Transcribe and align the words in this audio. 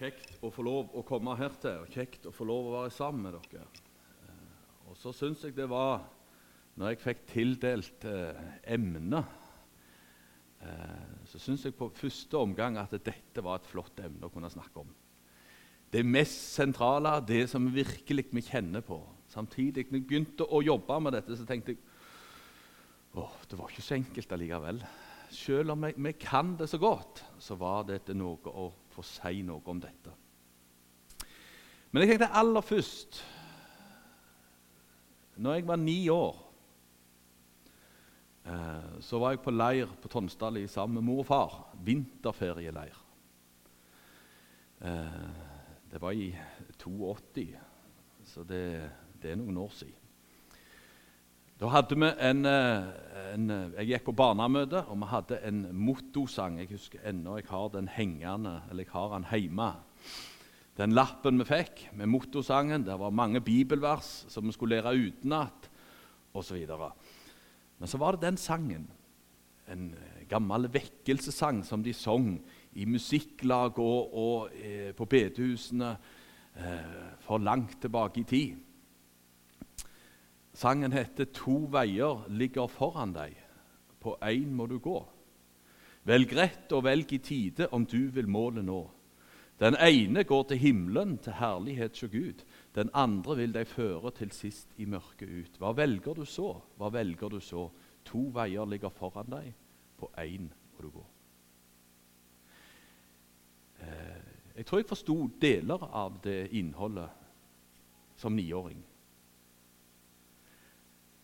Kjekt 0.00 0.38
å 0.40 0.48
få 0.48 0.64
lov 0.64 0.94
å 0.96 1.02
komme 1.04 1.34
hertil, 1.36 1.82
og 1.82 1.90
kjekt 1.92 2.24
å 2.24 2.32
få 2.32 2.46
lov 2.48 2.70
å 2.70 2.76
være 2.78 2.92
sammen 2.94 3.26
med 3.26 3.34
dere. 3.36 3.66
Eh, 4.24 4.88
Og 4.88 4.96
så 4.96 5.12
syns 5.12 5.42
jeg 5.44 5.52
det 5.58 5.66
var, 5.68 6.06
når 6.80 6.94
jeg 6.94 7.00
fikk 7.02 7.26
tildelt 7.28 8.06
eh, 8.08 8.38
emne, 8.64 9.20
eh, 10.64 11.12
så 11.28 11.42
syns 11.42 11.66
jeg 11.66 11.76
på 11.76 11.90
første 11.92 12.40
omgang 12.40 12.80
at 12.80 12.96
dette 12.96 13.44
var 13.44 13.60
et 13.60 13.68
flott 13.68 14.00
emne 14.00 14.24
å 14.24 14.32
kunne 14.32 14.48
snakke 14.48 14.80
om. 14.80 14.88
Det 15.92 16.06
mest 16.06 16.54
sentrale, 16.54 17.18
det 17.20 17.44
som 17.52 17.68
virkelig 17.68 18.30
vi 18.32 18.46
kjenner 18.46 18.80
på. 18.80 19.02
Samtidig, 19.28 19.90
når 19.90 20.00
jeg 20.00 20.08
begynte 20.08 20.48
å 20.48 20.64
jobbe 20.64 20.96
med 21.04 21.18
dette, 21.18 21.36
så 21.36 21.44
tenkte 21.44 21.76
jeg 21.76 21.84
åh, 23.20 23.36
det 23.50 23.58
var 23.58 23.68
ikke 23.68 23.84
så 23.84 24.00
enkelt 24.00 24.32
allikevel. 24.32 24.80
Selv 25.30 25.76
om 25.76 25.84
vi 25.92 26.12
kan 26.16 26.56
det 26.56 26.72
så 26.72 26.80
godt, 26.80 27.20
så 27.38 27.54
var 27.60 27.84
dette 27.84 28.16
noe 28.16 28.40
å 28.48 28.70
få 29.00 29.06
si 29.08 29.42
noe 29.46 29.64
om 29.72 29.80
dette. 29.82 30.14
Men 31.90 32.04
jeg 32.04 32.12
tenkte 32.12 32.30
aller 32.38 32.62
først 32.62 33.22
Når 35.40 35.54
jeg 35.56 35.66
var 35.66 35.78
ni 35.80 36.08
år, 36.12 36.36
eh, 38.44 38.90
så 39.00 39.18
var 39.18 39.32
jeg 39.32 39.40
på 39.40 39.54
leir 39.54 39.94
på 40.02 40.10
Tonsdal 40.12 40.58
sammen 40.68 40.98
med 40.98 41.06
mor 41.06 41.22
og 41.22 41.26
far. 41.26 41.54
Vinterferieleir. 41.80 42.98
Eh, 44.84 45.30
det 45.92 46.02
var 46.02 46.12
i 46.12 46.34
82, 46.76 47.46
så 48.24 48.44
det, 48.44 48.90
det 49.22 49.32
er 49.32 49.40
noen 49.40 49.56
år 49.64 49.72
siden. 49.72 49.99
Da 51.60 51.68
hadde 51.68 51.92
vi 51.92 52.08
en, 52.24 52.46
eh, 52.46 52.84
en 53.34 53.48
Jeg 53.76 53.86
gikk 53.86 54.04
på 54.06 54.16
barnemøte, 54.16 54.80
og 54.88 54.96
vi 54.96 55.06
hadde 55.10 55.40
en 55.44 55.58
mottosang. 55.76 56.58
Jeg 56.58 56.70
husker 56.70 57.00
ennå 57.04 57.36
jeg 57.36 57.50
har 57.50 57.68
den 57.68 57.88
hengende, 57.88 58.62
eller 58.70 58.84
jeg 58.84 58.92
har 58.92 59.12
den 59.12 59.26
hjemme. 59.28 59.74
Den 60.78 60.92
lappen 60.92 61.38
vi 61.38 61.44
fikk 61.44 61.92
med 61.92 62.08
mottosangen, 62.08 62.84
det 62.84 62.98
var 62.98 63.10
mange 63.10 63.42
bibelvers 63.42 64.24
som 64.28 64.46
vi 64.46 64.52
skulle 64.52 64.80
lære 64.80 64.96
utenat 64.96 65.68
osv. 66.32 66.66
Men 67.78 67.88
så 67.88 67.98
var 67.98 68.12
det 68.12 68.22
den 68.22 68.36
sangen, 68.38 68.88
en 69.68 69.94
gammel 70.28 70.66
vekkelsessang 70.72 71.62
som 71.62 71.82
de 71.82 71.92
sang 71.92 72.40
i 72.72 72.86
musikklag 72.86 73.78
og, 73.78 74.14
og 74.14 74.50
eh, 74.54 74.94
på 74.96 75.04
bedehusene 75.04 75.96
eh, 76.56 77.20
for 77.20 77.38
langt 77.38 77.82
tilbake 77.82 78.20
i 78.20 78.24
tid. 78.24 78.69
Sangen 80.60 80.92
heter 80.92 81.24
'To 81.24 81.70
veier 81.72 82.26
ligger 82.28 82.66
foran 82.68 83.14
deg, 83.14 83.36
på 84.00 84.18
én 84.22 84.52
må 84.52 84.66
du 84.66 84.78
gå'. 84.78 85.06
Velg 86.04 86.32
rett 86.36 86.72
og 86.72 86.84
velg 86.84 87.12
i 87.12 87.18
tide 87.18 87.68
om 87.72 87.86
du 87.86 88.10
vil 88.12 88.28
målet 88.28 88.64
nå. 88.64 88.90
Den 89.60 89.76
ene 89.80 90.24
går 90.24 90.42
til 90.42 90.58
himmelen, 90.58 91.18
til 91.18 91.32
herlighet 91.32 92.00
hos 92.00 92.10
Gud. 92.10 92.44
Den 92.74 92.90
andre 92.94 93.36
vil 93.36 93.54
deg 93.54 93.66
føre 93.66 94.10
til 94.10 94.30
sist 94.32 94.68
i 94.76 94.84
mørket 94.84 95.28
ut. 95.28 95.56
Hva 95.58 95.72
velger 95.76 96.14
du 96.14 96.24
så? 96.24 96.60
Hva 96.76 96.92
velger 96.92 97.28
du 97.28 97.40
så? 97.40 97.70
To 98.04 98.28
veier 98.34 98.64
ligger 98.64 98.88
foran 98.88 99.30
deg, 99.30 99.54
på 99.96 100.10
én 100.18 100.50
må 100.76 100.82
du 100.82 100.90
gå. 100.90 101.06
Eh, 103.80 104.28
jeg 104.56 104.66
tror 104.66 104.78
jeg 104.78 104.88
forsto 104.88 105.30
deler 105.40 105.88
av 105.92 106.20
det 106.24 106.48
innholdet 106.52 107.08
som 108.16 108.36
niåring. 108.36 108.89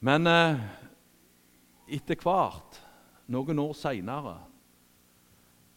Men 0.07 0.27
eh, 0.31 0.61
etter 1.97 2.19
hvert, 2.21 2.77
noen 3.33 3.59
år 3.59 3.73
seinere, 3.75 4.37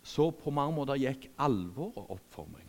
så 0.05 0.29
på 0.35 0.51
mange 0.53 0.75
måter 0.77 0.99
gikk 1.01 1.29
alvoret 1.41 2.11
opp 2.13 2.27
for 2.33 2.49
meg. 2.51 2.67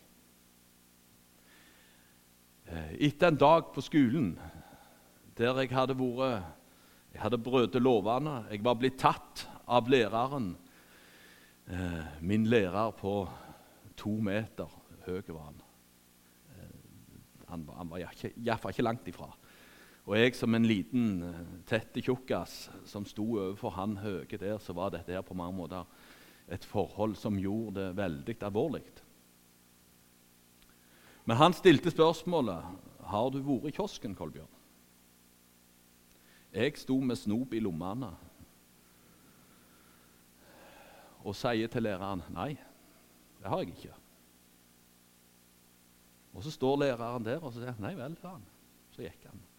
Eh, 2.70 2.94
Etter 3.08 3.28
en 3.30 3.40
dag 3.40 3.68
på 3.74 3.84
skolen 3.84 4.32
der 5.36 5.60
jeg 5.62 5.72
hadde 5.72 5.96
vært 5.98 6.56
Jeg 7.10 7.22
hadde 7.24 7.38
brutt 7.42 7.74
lovene. 7.82 8.44
Jeg 8.52 8.62
var 8.62 8.76
blitt 8.78 9.00
tatt 9.02 9.46
av 9.66 9.88
læreren. 9.90 10.52
Eh, 11.66 12.20
Min 12.20 12.46
lærer 12.46 12.92
på 12.94 13.24
to 13.96 14.12
meter 14.22 14.70
høy 15.06 15.22
var 15.32 15.48
han. 15.48 15.62
Eh, 16.54 17.48
Han 17.48 17.66
var, 17.66 17.98
iallfall 17.98 18.70
ikke 18.70 18.86
langt 18.86 19.08
ifra. 19.10 19.26
Og 20.08 20.16
jeg 20.16 20.34
som 20.34 20.54
en 20.54 20.66
liten, 20.66 21.22
eh, 21.22 21.42
tette 21.66 22.00
tjukkas 22.02 22.70
som 22.84 23.04
sto 23.04 23.24
overfor 23.36 23.70
han 23.76 23.96
høye 23.96 24.38
der, 24.38 24.58
så 24.58 24.72
var 24.72 24.90
dette 24.90 25.12
her 25.12 25.22
på 25.22 25.34
mange 25.34 25.56
måter 25.56 25.84
et 26.48 26.64
forhold 26.64 27.16
som 27.16 27.38
gjorde 27.38 27.74
det 27.74 27.96
veldig 27.96 28.36
alvorlig. 28.42 28.84
Men 31.24 31.36
han 31.36 31.52
stilte 31.52 31.90
spørsmålet 31.90 32.64
har 33.10 33.30
du 33.30 33.38
vært 33.42 33.68
i 33.68 33.76
kiosken, 33.76 34.16
Kolbjørn. 34.16 34.48
Jeg 36.52 36.76
sto 36.76 36.96
med 37.00 37.16
snop 37.16 37.54
i 37.54 37.60
lommene 37.62 38.10
og 41.20 41.36
sier 41.36 41.68
til 41.70 41.84
læreren 41.84 42.24
nei, 42.34 42.56
det 43.38 43.52
har 43.52 43.62
jeg 43.62 43.76
ikke. 43.76 43.94
Og 46.34 46.42
Så 46.42 46.50
står 46.50 46.76
læreren 46.76 47.24
der 47.24 47.38
og 47.44 47.52
så 47.52 47.60
sier 47.60 47.78
nei 47.78 47.94
vel, 47.94 48.16
sa 48.18 48.34
han. 48.34 48.44
Så 48.90 49.02
gikk 49.04 49.28
han. 49.28 49.49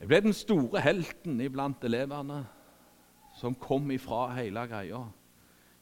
Jeg 0.00 0.08
ble 0.10 0.20
den 0.26 0.36
store 0.36 0.82
helten 0.84 1.40
iblant 1.40 1.84
elevene 1.84 2.42
som 3.36 3.56
kom 3.56 3.90
ifra 3.92 4.28
hele 4.36 4.66
greia. 4.68 5.02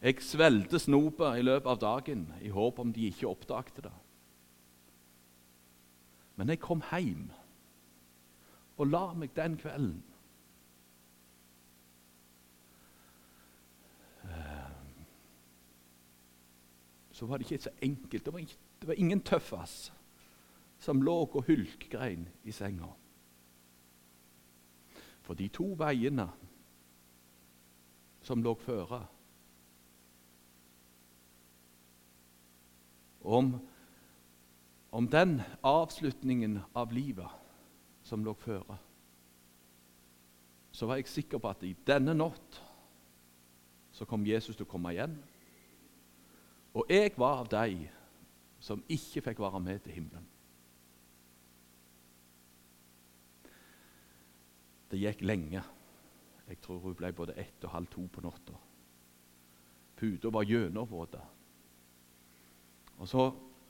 Jeg 0.04 0.22
svelgte 0.22 0.78
snopet 0.78 1.38
i 1.38 1.44
løpet 1.47 1.70
av 1.70 1.80
dagen 1.82 2.26
i 2.42 2.50
håp 2.53 2.78
om 2.82 2.92
de 2.92 3.08
ikke 3.08 3.30
oppdaget 3.30 3.82
det. 3.86 3.94
Men 6.36 6.50
jeg 6.50 6.60
kom 6.62 6.82
hjem 6.91 7.30
og 8.76 8.91
la 8.91 9.04
meg 9.14 9.30
den 9.36 9.54
kvelden. 9.58 10.03
Eh, 14.26 14.74
Så 17.14 17.26
var 17.26 17.38
det 17.38 17.47
ikke 17.47 17.62
så 17.62 17.70
enkelt. 17.82 18.24
Det 18.24 18.32
var, 18.32 18.38
ikke, 18.38 18.58
det 18.80 18.88
var 18.88 18.94
ingen 18.94 19.20
tøffas 19.20 19.92
som 20.78 21.03
lå 21.03 21.14
og 21.14 21.44
hulkgrein 21.47 22.28
i 22.44 22.50
senga. 22.53 22.91
For 25.24 25.36
de 25.38 25.48
to 25.48 25.70
veiene 25.80 26.28
som 28.24 28.42
lå 28.44 28.54
føre 28.60 29.00
om, 33.24 33.54
om 34.92 35.08
den 35.08 35.38
avslutningen 35.64 36.58
av 36.76 36.92
livet 36.92 37.40
som 38.04 38.24
lå 38.24 38.34
føre, 38.36 38.76
så 40.74 40.88
var 40.90 41.00
jeg 41.00 41.08
sikker 41.08 41.41
på 41.41 41.52
at 41.54 41.64
i 41.64 41.72
denne 41.86 42.12
natt 42.16 42.60
så 43.94 44.04
kom 44.10 44.26
Jesus 44.26 44.58
til 44.58 44.66
å 44.66 44.72
komme 44.72 44.92
igjen. 44.92 45.14
Og 46.74 46.91
jeg 46.91 47.14
var 47.16 47.44
av 47.44 47.50
de 47.52 47.84
som 48.64 48.82
ikke 48.91 49.22
fikk 49.22 49.42
være 49.44 49.60
med 49.62 49.84
til 49.84 49.94
himmelen. 50.00 50.26
Det 54.94 55.00
gikk 55.03 55.25
lenge. 55.27 55.59
Jeg 56.47 56.60
tror 56.62 56.78
hun 56.84 56.94
ble 56.94 57.09
både 57.16 57.34
ett 57.41 57.65
og 57.66 57.72
halv 57.72 57.88
to 57.91 58.05
på 58.06 58.22
natta. 58.22 58.55
Puta 59.99 60.31
var 60.31 60.47
gjennomvåt. 60.47 61.16
Og 63.03 63.09
så 63.10 63.25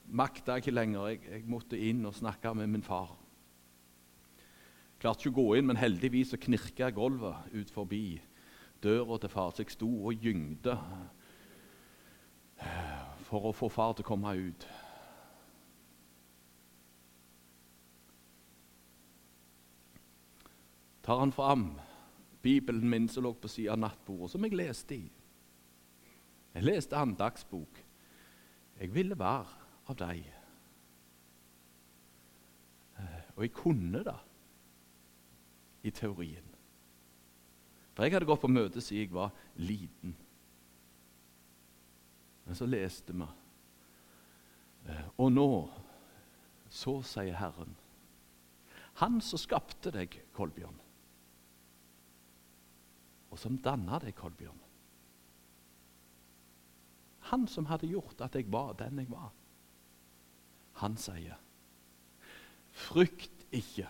makta 0.04 0.58
jeg 0.58 0.66
ikke 0.66 0.74
lenger. 0.74 1.06
Jeg, 1.08 1.22
jeg 1.30 1.46
måtte 1.48 1.80
inn 1.80 2.04
og 2.04 2.12
snakke 2.18 2.52
med 2.58 2.68
min 2.74 2.84
far. 2.84 3.14
Klarte 5.00 5.24
ikke 5.24 5.32
å 5.32 5.38
gå 5.38 5.56
inn, 5.56 5.70
men 5.70 5.80
heldigvis 5.80 6.34
så 6.34 6.40
knirka 6.44 6.90
gulvet 6.92 7.56
ut 7.56 7.72
forbi 7.72 8.20
døra 8.84 9.16
til 9.22 9.32
far. 9.32 9.56
Så 9.56 9.64
jeg 9.64 9.72
sto 9.78 9.88
og 10.04 10.20
gyngde 10.20 10.76
for 13.24 13.48
å 13.48 13.56
få 13.56 13.72
far 13.72 13.96
til 13.96 14.04
å 14.04 14.12
komme 14.12 14.36
ut. 14.36 14.68
Tar 21.04 21.18
han 21.18 21.32
fram 21.32 21.66
Bibelen 22.42 22.88
min 22.90 23.08
som 23.08 23.24
lå 23.24 23.34
på 23.34 23.48
siden 23.48 23.72
av 23.72 23.78
nattbordet, 23.78 24.30
som 24.32 24.44
jeg 24.44 24.56
leste 24.56 24.96
i. 24.96 25.04
Jeg 26.54 26.64
leste 26.64 26.96
andagsbok. 26.96 27.80
Jeg 28.80 28.92
ville 28.94 29.16
være 29.18 29.46
av 29.88 29.96
deg. 30.00 30.24
Eh, 32.98 33.20
Og 33.36 33.42
jeg 33.44 33.52
kunne 33.52 34.04
det 34.06 34.16
i 35.82 35.90
teorien. 35.90 36.50
For 37.94 38.04
jeg 38.04 38.12
hadde 38.14 38.26
gått 38.26 38.42
på 38.42 38.50
møte 38.50 38.80
siden 38.80 39.02
jeg 39.04 39.14
var 39.14 39.32
liten. 39.56 40.14
Men 42.44 42.54
så 42.54 42.66
leste 42.66 43.12
vi. 43.12 43.26
eh, 44.88 45.04
Og 45.18 45.32
nå, 45.32 45.48
så 46.70 47.02
sier 47.02 47.34
Herren, 47.34 47.76
Han 48.94 49.20
som 49.20 49.38
skapte 49.38 49.90
deg, 49.90 50.20
Kolbjørn, 50.32 50.78
og 53.34 53.40
som 53.42 53.56
danna 53.58 53.98
deg, 53.98 54.14
Kolbjørn. 54.14 54.60
Han 57.32 57.48
som 57.50 57.66
hadde 57.66 57.88
gjort 57.90 58.20
at 58.22 58.36
jeg 58.38 58.46
var 58.52 58.76
den 58.78 59.00
jeg 59.02 59.10
var. 59.10 59.32
Han 60.82 60.96
sier, 60.96 61.40
'Frykt 62.74 63.46
ikke. 63.54 63.88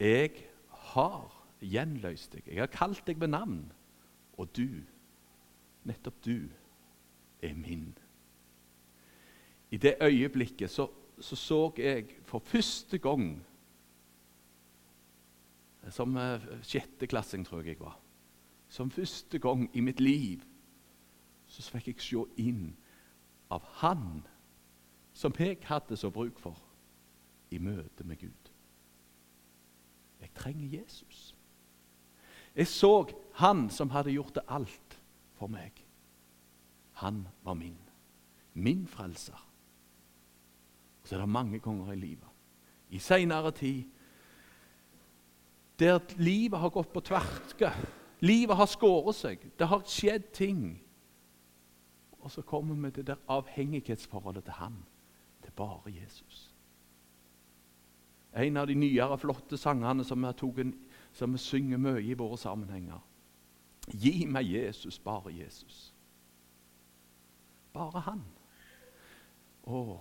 Jeg 0.00 0.30
har 0.70 1.28
gjenløst 1.60 2.32
deg. 2.32 2.48
Jeg 2.48 2.58
har 2.58 2.72
kalt 2.72 3.06
deg 3.06 3.20
ved 3.20 3.30
navn, 3.30 3.72
og 4.38 4.50
du, 4.56 4.82
nettopp 5.84 6.24
du, 6.24 6.48
er 7.42 7.54
min.' 7.54 7.98
I 9.70 9.76
det 9.76 9.96
øyeblikket 10.02 10.70
så 10.70 10.88
så, 11.20 11.36
så 11.36 11.72
jeg 11.76 12.06
for 12.24 12.38
første 12.38 12.98
gang 12.98 13.46
Som 15.90 16.16
uh, 16.16 16.42
sjetteklassing, 16.62 17.46
tror 17.46 17.62
jeg 17.62 17.74
jeg 17.74 17.80
var. 17.80 17.98
Som 18.68 18.90
første 18.90 19.38
gang 19.38 19.70
i 19.74 19.80
mitt 19.80 20.00
liv 20.00 20.44
så 21.50 21.64
fikk 21.66 21.88
jeg 21.90 22.02
se 22.04 22.20
inn 22.38 22.76
av 23.50 23.64
Han 23.82 24.22
som 25.12 25.34
jeg 25.38 25.58
hadde 25.66 25.96
så 25.98 26.10
bruk 26.14 26.38
for 26.38 26.56
i 27.50 27.58
møte 27.58 28.06
med 28.06 28.20
Gud. 28.22 28.50
Jeg 30.20 30.30
trenger 30.34 30.78
Jesus. 30.78 31.34
Jeg 32.54 32.66
så 32.66 33.10
Han 33.34 33.70
som 33.70 33.90
hadde 33.90 34.12
gjort 34.12 34.34
det 34.34 34.42
alt 34.48 35.00
for 35.34 35.48
meg. 35.48 35.72
Han 36.92 37.28
var 37.42 37.54
min. 37.54 37.78
Min 38.54 38.86
frelser. 38.86 39.46
Så 41.04 41.16
er 41.16 41.20
det 41.20 41.28
mange 41.28 41.58
ganger 41.58 41.92
i 41.92 41.96
livet, 41.96 42.28
i 42.90 42.98
seinere 42.98 43.50
tid, 43.50 43.84
der 45.80 46.00
livet 46.20 46.60
har 46.60 46.70
gått 46.70 46.92
på 46.92 47.00
tverke. 47.00 47.72
Livet 48.20 48.56
har 48.56 48.68
skåret 48.68 49.16
seg. 49.16 49.44
Det 49.58 49.68
har 49.68 49.84
skjedd 49.88 50.30
ting. 50.36 50.62
Og 52.20 52.30
så 52.30 52.44
kommer 52.44 52.76
vi 52.76 52.90
til 52.90 53.06
det 53.06 53.16
der 53.16 53.32
avhengighetsforholdet 53.32 54.44
til 54.44 54.58
ham. 54.60 54.82
Til 55.42 55.52
bare 55.56 55.92
Jesus. 55.92 56.50
En 58.36 58.56
av 58.56 58.66
de 58.66 58.76
nyere, 58.78 59.18
flotte 59.18 59.58
sangene 59.58 60.04
som 60.04 60.22
vi, 60.22 60.62
en, 60.62 60.74
som 61.12 61.32
vi 61.32 61.38
synger 61.42 61.80
mye 61.80 62.02
i 62.04 62.14
våre 62.14 62.38
sammenhenger. 62.38 63.00
Gi 63.90 64.26
meg 64.26 64.46
Jesus, 64.52 64.98
bare 64.98 65.32
Jesus. 65.34 65.94
Bare 67.72 68.04
Han. 68.06 68.22
Å, 69.66 69.98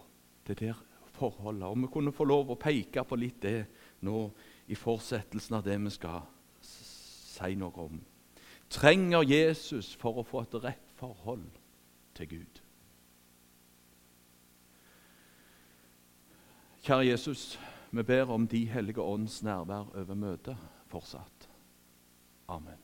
det 0.47 0.59
der 0.59 0.77
forholdet. 1.19 1.67
Om 1.67 1.81
vi 1.81 1.91
kunne 1.93 2.13
få 2.15 2.27
lov 2.27 2.51
å 2.51 2.59
peke 2.59 3.03
på 3.03 3.17
litt 3.19 3.41
det 3.41 3.57
nå 4.05 4.29
i 4.69 4.77
fortsettelsen 4.77 5.57
av 5.57 5.65
det 5.65 5.75
vi 5.81 5.91
skal 5.93 6.21
si 6.61 7.55
noe 7.57 7.85
om. 7.89 8.01
Trenger 8.69 9.25
Jesus 9.25 9.95
for 9.97 10.21
å 10.21 10.25
få 10.27 10.43
et 10.45 10.57
rett 10.63 10.91
forhold 10.99 11.47
til 12.17 12.29
Gud. 12.29 12.59
Kjære 16.85 17.07
Jesus, 17.09 17.59
vi 17.91 18.03
ber 18.03 18.29
om 18.31 18.47
De 18.47 18.65
hellige 18.69 19.01
ånds 19.01 19.41
nærvær 19.43 19.89
over 19.97 20.15
møtet 20.15 20.57
fortsatt. 20.87 21.49
Amen. 22.47 22.77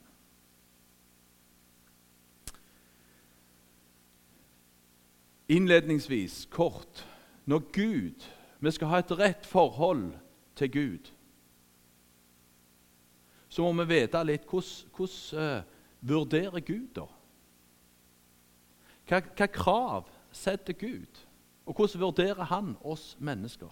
Innledningsvis 5.47 6.47
kort 6.49 7.05
når 7.45 7.59
Gud 7.71 8.25
Vi 8.59 8.71
skal 8.71 8.87
ha 8.87 8.97
et 8.97 9.11
rett 9.19 9.45
forhold 9.45 10.15
til 10.55 10.71
Gud. 10.71 11.11
Så 13.55 13.63
må 13.63 13.85
vi 13.85 14.01
vite 14.01 14.19
litt 14.27 14.43
hvordan, 14.51 15.39
uh, 15.39 15.61
vurderer 16.03 16.59
Gud 16.59 16.89
da? 16.97 17.05
Hva, 19.07 19.21
hva 19.21 19.47
krav 19.47 20.09
setter 20.35 20.75
Gud, 20.75 21.21
og 21.63 21.77
hvordan 21.77 22.01
vurderer 22.01 22.49
han 22.49 22.73
oss 22.83 23.13
mennesker? 23.23 23.71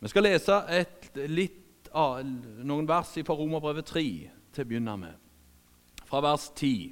Vi 0.00 0.10
skal 0.10 0.26
lese 0.26 0.56
et, 0.72 1.12
litt, 1.30 1.92
uh, 1.94 2.18
noen 2.66 2.88
vers 2.90 3.12
fra 3.14 3.36
Romerbrevet 3.38 3.86
3 3.92 4.04
til 4.50 4.66
å 4.66 4.70
begynne 4.72 4.96
med, 4.98 5.14
fra 6.10 6.24
vers 6.24 6.48
10. 6.56 6.90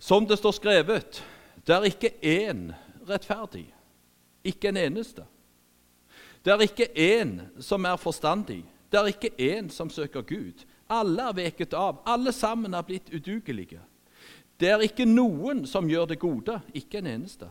Som 0.00 0.24
det 0.26 0.40
står 0.40 0.56
skrevet 0.56 1.20
det 1.66 1.76
er 1.76 1.84
ikke 1.90 2.14
én 2.24 2.70
rettferdig, 3.06 3.68
ikke 4.42 4.72
en 4.72 4.80
eneste. 4.88 5.28
Det 6.42 6.52
er 6.52 6.64
ikke 6.66 6.88
én 6.98 7.36
som 7.62 7.84
er 7.86 7.96
forstandig, 7.96 8.64
det 8.90 8.98
er 8.98 9.10
ikke 9.12 9.34
én 9.38 9.70
som 9.70 9.90
søker 9.90 10.22
Gud. 10.26 10.64
Alle 10.90 11.28
er 11.30 11.36
veket 11.38 11.74
av, 11.74 12.02
alle 12.06 12.32
sammen 12.32 12.74
er 12.74 12.82
blitt 12.82 13.12
udugelige. 13.14 13.80
Det 14.60 14.68
er 14.70 14.82
ikke 14.84 15.06
noen 15.08 15.64
som 15.66 15.88
gjør 15.88 16.10
det 16.12 16.18
gode, 16.22 16.58
ikke 16.74 17.00
en 17.00 17.08
eneste. 17.14 17.48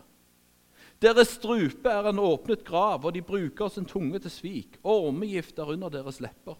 Deres 1.02 1.32
strupe 1.34 1.90
er 1.90 2.06
en 2.08 2.20
åpnet 2.22 2.62
grav, 2.64 3.04
og 3.04 3.14
de 3.14 3.24
bruker 3.26 3.68
sin 3.68 3.88
tunge 3.88 4.20
til 4.22 4.30
svik. 4.30 4.78
Ormegift 4.84 5.58
er 5.58 5.72
under 5.74 5.90
deres 5.90 6.20
lepper. 6.22 6.54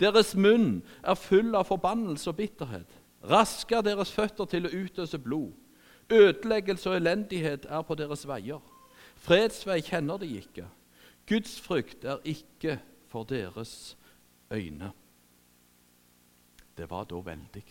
Deres 0.00 0.34
munn 0.36 0.82
er 1.00 1.16
full 1.16 1.54
av 1.56 1.70
forbannelse 1.70 2.28
og 2.30 2.36
bitterhet. 2.36 2.98
Raske 3.30 3.78
er 3.78 3.86
deres 3.86 4.12
føtter 4.12 4.50
til 4.50 4.68
å 4.68 4.74
utøse 4.74 5.18
blod. 5.18 5.54
Ødeleggelse 6.12 6.90
og 6.90 6.98
elendighet 6.98 7.64
er 7.70 7.82
på 7.86 7.96
deres 7.96 8.26
veier. 8.28 8.60
Fredsvei 9.22 9.80
kjenner 9.86 10.20
de 10.20 10.28
ikke. 10.42 10.66
Gudsfrykt 11.28 12.04
er 12.04 12.18
ikke 12.24 12.78
for 13.08 13.24
deres 13.24 13.96
øyne. 14.50 14.92
Det 16.76 16.90
var 16.90 17.04
da 17.04 17.14
veldig. 17.14 17.64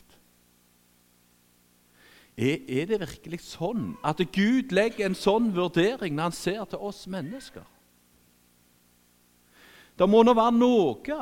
Er, 2.37 2.57
er, 2.69 2.85
det 2.87 2.99
virkelig 3.01 3.41
sånn 3.43 3.95
at 4.07 4.21
Gud 4.33 4.71
legger 4.71 5.05
en 5.05 5.17
sånn 5.17 5.51
vurdering 5.55 6.15
når 6.15 6.29
han 6.29 6.35
ser 6.35 6.63
til 6.71 6.79
oss 6.79 7.03
mennesker? 7.11 7.65
Det 9.99 10.07
må 10.09 10.23
nå 10.23 10.33
være 10.33 10.55
noe 10.55 11.19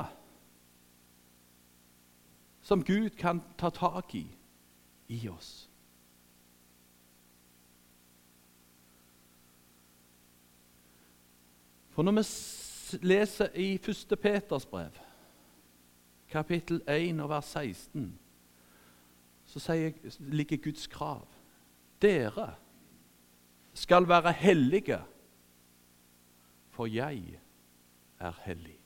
som 2.61 2.83
Gud 2.85 3.17
kan 3.17 3.41
ta 3.57 3.71
tak 3.73 4.13
i 4.15 4.27
i 5.09 5.23
oss. 5.29 5.68
For 11.99 12.03
når 12.03 12.11
vi 12.11 12.23
leser 13.07 13.49
i 13.59 13.73
1. 13.73 14.13
Peters 14.21 14.65
brev, 14.65 14.91
kapittel 16.31 16.79
1 16.87 17.19
og 17.19 17.29
vers 17.29 17.45
16, 17.45 18.19
så 19.45 19.91
ligger 20.19 20.57
Guds 20.63 20.87
krav. 20.87 21.27
Dere 22.01 22.55
skal 23.73 24.07
være 24.07 24.31
hellige, 24.31 25.01
for 26.69 26.85
jeg 26.85 27.39
er 28.19 28.41
hellig. 28.45 28.79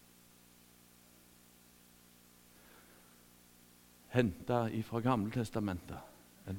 Henta 4.08 4.65
fra 4.82 5.00
Gamletestamentet 5.00 6.58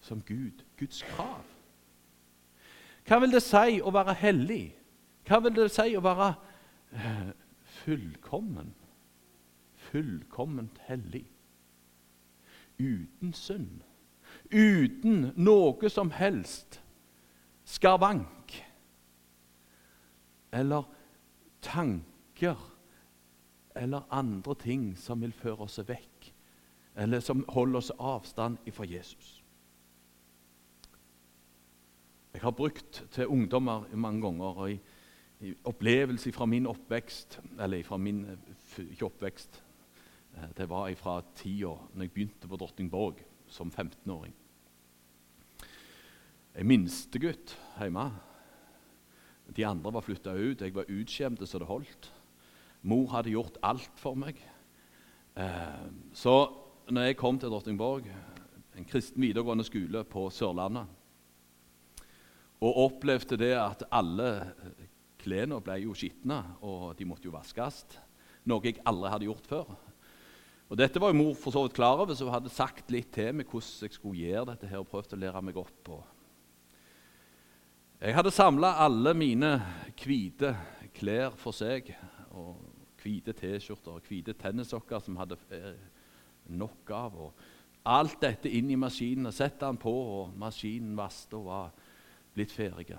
som 0.00 0.22
Gud, 0.22 0.62
Guds 0.78 1.02
krav. 1.02 1.42
Hva 3.06 3.18
vil 3.18 3.32
det 3.34 3.42
si 3.42 3.80
å 3.82 3.90
være 3.90 4.20
hellig? 4.22 4.75
Hva 5.26 5.40
vil 5.42 5.56
det 5.56 5.70
si 5.74 5.96
å 5.98 6.02
være 6.04 6.28
eh, 6.94 7.30
fullkommen? 7.82 8.72
Fullkomment 9.88 10.78
hellig. 10.86 11.24
Uten 12.78 13.32
synd. 13.34 13.82
Uten 14.52 15.32
noe 15.34 15.90
som 15.90 16.12
helst 16.14 16.80
skavank 17.66 18.54
eller 20.54 20.86
tanker 21.64 22.56
eller 23.76 24.06
andre 24.10 24.54
ting 24.54 24.92
som 24.96 25.20
vil 25.20 25.34
føre 25.36 25.66
oss 25.66 25.78
vekk, 25.84 26.30
eller 26.96 27.20
som 27.20 27.44
holder 27.52 27.82
oss 27.82 27.90
avstand 27.98 28.56
ifra 28.64 28.86
Jesus. 28.88 29.42
Jeg 32.32 32.42
har 32.42 32.52
brukt 32.56 33.02
til 33.10 33.26
ungdommer 33.26 33.84
mange 33.96 34.22
ganger. 34.22 34.44
og 34.44 34.70
i 34.70 34.80
opplevelse 35.64 36.32
fra 36.32 36.46
min 36.46 36.66
oppvekst 36.66 37.40
Eller 37.60 37.82
fra 37.84 37.98
min 38.00 38.24
eh, 38.24 38.84
ikke 38.90 39.04
oppvekst. 39.04 39.62
Eh, 40.36 40.48
det 40.56 40.68
var 40.68 40.94
fra 40.94 41.20
tida 41.36 41.74
når 41.94 42.06
jeg 42.06 42.12
begynte 42.12 42.48
på 42.48 42.56
Drottningborg 42.56 43.22
som 43.48 43.70
15-åring. 43.70 44.34
En 46.56 46.66
minstegutt 46.66 47.56
hjemme. 47.78 48.10
De 49.56 49.66
andre 49.66 49.92
var 49.92 50.04
flytta 50.04 50.34
ut. 50.34 50.60
Jeg 50.60 50.74
var 50.74 50.88
utskjemt 50.88 51.44
så 51.46 51.58
det 51.58 51.68
holdt. 51.68 52.12
Mor 52.82 53.08
hadde 53.12 53.30
gjort 53.30 53.58
alt 53.62 53.92
for 54.00 54.18
meg. 54.18 54.40
Eh, 55.36 55.88
så 56.12 56.36
når 56.90 57.10
jeg 57.10 57.18
kom 57.20 57.38
til 57.38 57.52
Drottningborg, 57.52 58.08
en 58.76 58.84
kristen 58.88 59.22
videregående 59.22 59.64
skole 59.64 60.04
på 60.04 60.28
Sørlandet, 60.30 60.86
og 62.60 62.78
opplevde 62.86 63.36
det 63.36 63.52
at 63.58 63.84
alle 63.92 64.28
Klærne 65.26 65.58
ble 65.64 65.80
jo 65.82 65.94
skitne, 65.98 66.38
og 66.62 66.94
de 66.98 67.06
måtte 67.08 67.26
jo 67.26 67.34
vaskes. 67.34 67.82
Noe 68.46 68.62
jeg 68.62 68.78
aldri 68.86 69.10
hadde 69.10 69.26
gjort 69.26 69.48
før. 69.50 69.72
Og 70.66 70.78
Dette 70.78 71.02
var 71.02 71.12
jo 71.12 71.18
mor 71.18 71.34
for 71.38 71.54
så 71.54 71.62
vidt 71.64 71.76
klar 71.78 71.98
over, 71.98 72.14
så 72.14 72.26
hun 72.26 72.34
hadde 72.34 72.50
sagt 72.50 72.90
litt 72.94 73.12
til 73.14 73.34
meg 73.34 73.50
hvordan 73.50 73.86
jeg 73.86 73.94
skulle 73.94 74.22
gjøre 74.22 74.52
dette 74.52 74.70
her, 74.70 74.82
og 74.82 74.90
prøvd 74.90 75.14
å 75.14 75.18
lære 75.22 75.42
meg 75.46 75.58
opp. 75.60 75.90
Jeg 78.02 78.16
hadde 78.16 78.34
samla 78.34 78.72
alle 78.82 79.14
mine 79.16 79.52
hvite 80.02 80.52
klær 80.96 81.34
for 81.38 81.54
seg, 81.54 81.92
og 82.34 82.58
hvite 83.02 83.34
T-skjorter 83.38 83.94
og 83.94 84.08
hvite 84.10 84.34
tennissokker 84.38 85.02
som 85.02 85.18
hadde 85.20 85.38
eh, 85.54 85.78
nok 86.58 86.90
av. 86.94 87.18
og 87.28 87.86
Alt 87.86 88.18
dette 88.22 88.50
inn 88.50 88.70
i 88.74 88.78
maskinen, 88.78 89.30
og 89.30 89.34
sette 89.36 89.62
den 89.62 89.78
på, 89.78 89.92
og 89.92 90.34
maskinen 90.38 90.96
vaste 90.98 91.38
og 91.38 91.46
var 91.46 91.70
blitt 92.34 92.54
ferdig. 92.54 92.98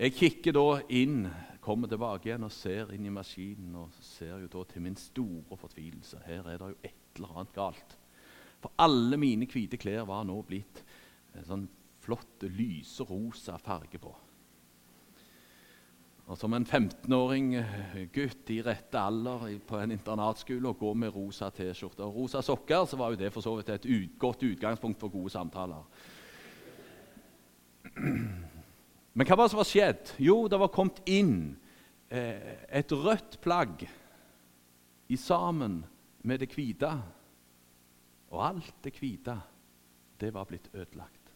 Jeg 0.00 0.14
kikker 0.16 0.54
da 0.56 0.78
inn, 0.96 1.26
kommer 1.60 1.90
tilbake 1.90 2.30
igjen 2.30 2.46
og 2.46 2.52
ser 2.56 2.88
inn 2.94 3.04
i 3.04 3.10
maskinen 3.12 3.74
og 3.82 3.92
ser 4.00 4.38
jo 4.40 4.46
da 4.48 4.62
til 4.70 4.80
min 4.80 4.94
store 4.96 5.58
fortvilelse 5.60 6.22
her 6.24 6.46
er 6.48 6.56
det 6.56 6.68
jo 6.70 6.76
et 6.88 7.18
eller 7.18 7.34
annet 7.34 7.52
galt. 7.52 7.96
For 8.62 8.72
alle 8.80 9.18
mine 9.20 9.44
hvite 9.44 9.76
klær 9.76 10.06
var 10.08 10.24
nå 10.24 10.38
blitt 10.48 10.80
en 11.36 11.44
sånn 11.44 11.66
flott 12.00 12.46
lyserosa 12.48 13.58
farge 13.60 14.00
på. 14.00 14.14
Og 16.30 16.38
Som 16.38 16.56
en 16.56 16.64
15-åring 16.64 17.50
eh, 17.58 17.98
gutt 18.14 18.54
i 18.54 18.62
rette 18.64 18.96
alder 18.96 19.50
på 19.68 19.82
en 19.82 19.92
internatskole 19.92 20.72
og 20.72 20.80
gå 20.80 20.94
med 20.96 21.12
rosa 21.12 21.50
T-skjorte 21.52 22.06
og 22.06 22.22
rosa 22.22 22.40
sokker, 22.40 22.86
så 22.88 22.96
var 22.96 23.12
jo 23.12 23.20
det 23.20 23.32
for 23.34 23.44
så 23.44 23.52
vidt 23.58 23.74
et 23.74 23.90
ut, 23.90 24.16
godt 24.16 24.48
utgangspunkt 24.48 25.00
for 25.02 25.12
gode 25.12 25.34
samtaler. 25.36 25.84
Men 29.14 29.26
hva 29.26 29.36
var 29.36 29.48
det 29.48 29.52
som 29.54 29.60
var 29.60 29.68
skjedd? 29.68 30.12
Jo, 30.22 30.44
det 30.48 30.58
var 30.60 30.70
kommet 30.74 31.00
inn 31.10 31.56
eh, 32.08 32.60
et 32.68 32.92
rødt 32.92 33.40
plagg 33.42 33.82
i 35.10 35.16
sammen 35.18 35.80
med 36.22 36.42
det 36.42 36.52
hvite. 36.54 36.90
Og 38.30 38.44
alt 38.46 38.74
det 38.84 38.94
hvite, 39.00 39.34
det 40.20 40.30
var 40.34 40.46
blitt 40.46 40.70
ødelagt. 40.74 41.34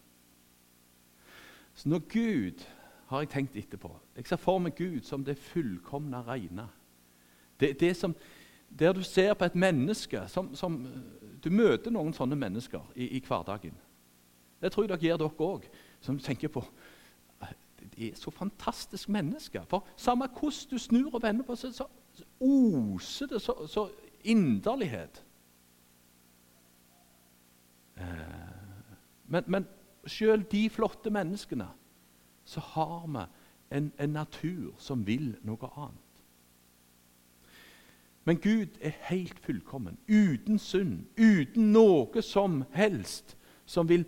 Så 1.75 1.89
når 1.89 1.99
Gud 2.07 2.63
har 3.07 3.21
jeg 3.21 3.29
tenkt 3.29 3.55
etterpå 3.55 3.91
Jeg 4.15 4.27
ser 4.27 4.39
for 4.41 4.59
meg 4.59 4.75
Gud 4.77 5.03
som 5.03 5.23
det 5.23 5.37
fullkomne 5.37 6.23
rene. 6.25 6.67
Det, 7.59 7.79
det 7.79 7.95
som, 7.97 8.15
der 8.69 8.93
du 8.93 9.03
ser 9.03 9.33
på 9.33 9.45
et 9.45 9.55
menneske 9.55 10.23
som, 10.27 10.55
som, 10.55 10.87
Du 11.43 11.49
møter 11.49 11.91
noen 11.91 12.13
sånne 12.13 12.35
mennesker 12.35 12.81
i, 12.95 13.17
i 13.17 13.21
hverdagen. 13.27 13.75
Det 14.61 14.71
tror 14.71 14.83
jeg 14.83 14.89
dere 14.89 15.07
gjør 15.07 15.19
dere 15.21 15.45
òg, 15.45 15.67
som 16.01 16.17
tenker 16.19 16.49
på 16.49 16.63
det 17.95 18.07
er 18.07 18.15
så 18.15 18.31
fantastisk 18.31 19.09
menneske. 19.09 19.61
For 19.67 19.87
samme 19.97 20.27
hvordan 20.27 20.69
du 20.71 20.77
snur 20.77 21.15
og 21.15 21.23
vender 21.23 21.43
på, 21.43 21.55
så, 21.55 21.71
så, 21.71 21.87
så 22.13 22.23
oser 22.39 23.27
det 23.27 23.41
så, 23.41 23.67
så 23.67 23.89
inderlighet. 24.23 25.25
Eh, 27.97 28.05
men, 29.27 29.43
men 29.47 29.67
selv 30.07 30.43
de 30.43 30.69
flotte 30.69 31.09
menneskene, 31.09 31.67
så 32.45 32.59
har 32.59 33.07
vi 33.07 33.25
en, 33.77 33.91
en 33.99 34.09
natur 34.09 34.73
som 34.77 35.07
vil 35.07 35.35
noe 35.43 35.69
annet. 35.77 36.01
Men 38.25 38.37
Gud 38.41 38.67
er 38.81 38.89
helt 39.09 39.39
fullkommen, 39.39 39.97
uten 40.09 40.59
synd, 40.59 41.05
uten 41.17 41.71
noe 41.71 42.21
som 42.25 42.63
helst 42.73 43.37
som, 43.65 43.89
vil, 43.89 44.05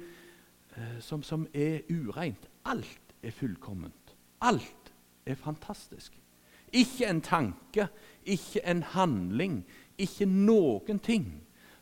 eh, 0.76 1.00
som, 1.00 1.24
som 1.24 1.48
er 1.54 1.86
ureint. 1.90 2.50
Alt 2.66 3.07
er 3.24 3.32
fullkomment. 3.32 4.16
Alt 4.42 4.94
er 5.26 5.36
fantastisk. 5.36 6.20
Ikke 6.74 7.08
en 7.10 7.22
tanke, 7.22 7.88
ikke 8.26 8.62
en 8.68 8.84
handling, 8.84 9.62
ikke 9.98 10.26
noen 10.26 11.00
ting 11.00 11.30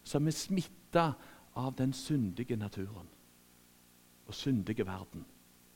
som 0.03 0.27
er 0.27 0.35
smitta 0.35 1.11
av 1.55 1.73
den 1.77 1.93
syndige 1.93 2.55
naturen 2.55 3.09
og 4.25 4.33
syndige 4.33 4.85
verden. 4.85 5.25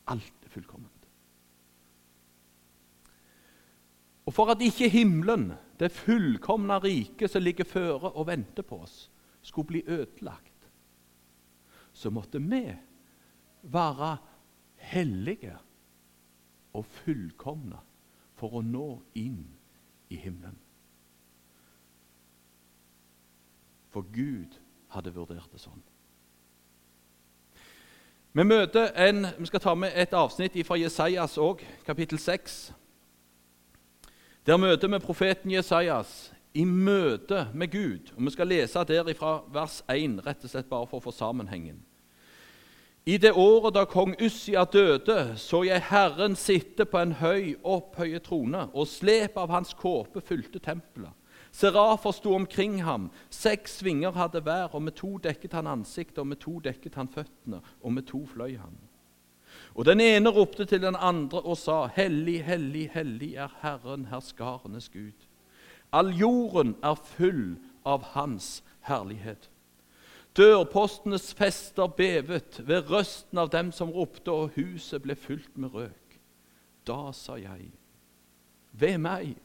Alt 0.08 0.46
er 0.46 0.50
fullkomment. 0.50 0.94
Og 4.30 4.34
for 4.34 4.52
at 4.54 4.62
ikke 4.62 4.90
himmelen, 4.90 5.54
det 5.80 5.92
fullkomne 5.92 6.78
riket 6.84 7.32
som 7.32 7.42
ligger 7.42 7.66
føre 7.66 8.12
og 8.12 8.28
venter 8.28 8.64
på 8.64 8.84
oss, 8.84 9.08
skulle 9.42 9.68
bli 9.68 9.84
ødelagt, 9.88 10.70
så 11.94 12.12
måtte 12.14 12.42
vi 12.42 12.62
være 13.62 14.18
hellige 14.90 15.56
og 16.74 16.86
fullkomne 16.86 17.80
for 18.40 18.60
å 18.60 18.64
nå 18.66 18.88
inn 19.20 19.44
i 20.10 20.18
himmelen. 20.18 20.58
For 23.90 24.06
Gud 24.14 24.58
hadde 24.94 25.14
vurdert 25.14 25.50
det 25.54 25.62
sånn. 25.62 25.82
Vi, 28.38 28.44
en, 28.46 29.26
vi 29.40 29.50
skal 29.50 29.62
ta 29.64 29.74
med 29.76 29.96
et 29.98 30.14
avsnitt 30.14 30.58
fra 30.66 30.78
Jesajas 30.78 31.38
òg, 31.42 31.64
kapittel 31.86 32.22
6. 32.22 32.60
Der 34.46 34.58
møter 34.62 34.88
vi 34.88 35.00
profeten 35.02 35.52
Jesajas 35.52 36.30
i 36.54 36.64
møte 36.66 37.48
med 37.54 37.72
Gud. 37.74 38.14
Og 38.16 38.26
Vi 38.26 38.32
skal 38.32 38.48
lese 38.48 38.84
der 38.88 39.14
fra 39.18 39.40
vers 39.54 39.82
1, 39.90 40.22
rett 40.26 40.44
og 40.44 40.50
slett 40.54 40.70
bare 40.70 40.88
for 40.88 41.02
å 41.02 41.08
få 41.10 41.14
sammenhengen. 41.14 41.82
I 43.06 43.18
det 43.18 43.32
året 43.32 43.74
da 43.74 43.86
kong 43.90 44.16
Ussia 44.22 44.66
døde, 44.66 45.38
så 45.38 45.64
jeg 45.64 45.82
Herren 45.90 46.36
sitte 46.36 46.86
på 46.86 47.00
en 47.00 47.16
høy, 47.22 47.56
opphøyet 47.64 48.28
trone, 48.28 48.68
og 48.74 48.88
slep 48.88 49.38
av 49.40 49.50
hans 49.50 49.74
kåpe 49.74 50.22
fulgte 50.22 50.60
tempelet. 50.60 51.16
Serafer 51.52 52.12
sto 52.14 52.36
omkring 52.36 52.84
ham, 52.84 53.10
seks 53.34 53.80
vinger 53.84 54.12
hadde 54.12 54.44
hver, 54.46 54.76
og 54.76 54.84
med 54.86 54.94
to 55.00 55.18
dekket 55.18 55.56
han 55.58 55.68
ansiktet, 55.68 56.20
og 56.22 56.28
med 56.28 56.38
to 56.44 56.60
dekket 56.60 57.00
han 57.00 57.10
føttene, 57.10 57.64
og 57.82 57.94
med 57.94 58.06
to 58.06 58.26
fløy 58.30 58.60
han. 58.60 58.78
Og 59.74 59.86
den 59.86 60.02
ene 60.02 60.30
ropte 60.30 60.66
til 60.66 60.82
den 60.82 60.96
andre 60.96 61.42
og 61.42 61.58
sa, 61.58 61.88
Hellig, 61.96 62.44
hellig, 62.46 62.90
hellig 62.94 63.36
er 63.36 63.54
Herren, 63.62 64.06
herskarenes 64.12 64.90
Gud. 64.90 65.28
All 65.92 66.12
jorden 66.14 66.76
er 66.84 66.96
full 66.96 67.58
av 67.86 68.04
Hans 68.14 68.60
herlighet. 68.86 69.50
Dørpostenes 70.38 71.34
fester 71.34 71.90
bevet 71.98 72.62
ved 72.68 72.90
røsten 72.92 73.42
av 73.42 73.50
dem 73.54 73.72
som 73.76 73.92
ropte, 73.92 74.32
og 74.32 74.56
huset 74.56 75.02
ble 75.04 75.16
fylt 75.18 75.58
med 75.58 75.74
røk. 75.74 76.20
Da 76.88 77.12
sa 77.14 77.36
jeg, 77.40 77.72
ved 78.72 78.98
meg 79.02 79.36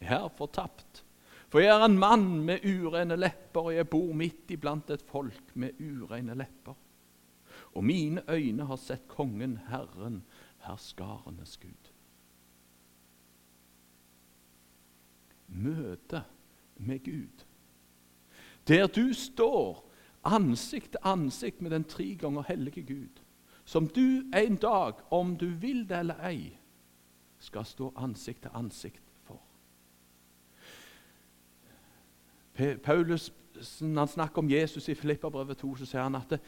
jeg 0.00 0.16
er 0.16 0.30
fortapt. 0.32 1.04
For 1.50 1.60
jeg 1.60 1.74
er 1.74 1.84
en 1.84 1.98
mann 1.98 2.28
med 2.46 2.64
urene 2.64 3.18
lepper, 3.18 3.68
og 3.68 3.74
jeg 3.74 3.88
bor 3.90 4.12
midt 4.16 4.52
iblant 4.54 4.90
et 4.94 5.02
folk 5.02 5.54
med 5.58 5.80
urene 5.82 6.36
lepper. 6.38 6.76
Og 7.74 7.84
mine 7.84 8.22
øyne 8.30 8.66
har 8.66 8.78
sett 8.80 9.08
Kongen, 9.10 9.58
Herren, 9.68 10.22
herskarenes 10.64 11.56
Gud. 11.60 11.90
Møte 15.48 16.22
med 16.76 17.02
Gud. 17.04 17.44
Der 18.68 18.86
du 18.86 19.12
står 19.14 19.90
ansikt 20.24 20.90
til 20.90 21.00
ansikt 21.02 21.62
med 21.62 21.70
den 21.70 21.84
tre 21.84 22.14
ganger 22.18 22.42
hellige 22.48 22.82
Gud, 22.82 23.22
som 23.64 23.86
du 23.86 24.22
en 24.36 24.56
dag, 24.56 24.94
om 25.10 25.36
du 25.36 25.46
vil 25.46 25.88
det 25.88 25.98
eller 25.98 26.26
ei, 26.26 26.58
skal 27.38 27.64
stå 27.64 27.92
ansikt 27.96 28.42
til 28.42 28.50
ansikt 28.54 29.02
for. 29.24 29.40
Paulus, 32.84 33.32
han 33.80 34.08
snakker 34.08 34.38
om 34.38 34.50
Jesus 34.50 34.88
i 34.88 34.94
Filipperbrevet 34.94 35.58
2, 35.58 35.76
så 35.76 35.86
sier 35.86 36.02
han 36.02 36.18
at 36.18 36.40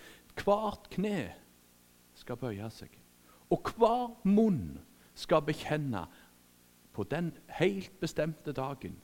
hvert 0.44 0.90
kne 0.90 1.32
skal 2.14 2.36
bøye 2.36 2.68
seg, 2.70 2.92
og 3.50 3.72
hver 3.76 4.12
munn 4.28 4.78
skal 5.14 5.42
bekjenne 5.46 6.04
på 6.92 7.04
den 7.08 7.32
helt 7.48 8.00
bestemte 8.00 8.52
dagen 8.52 9.00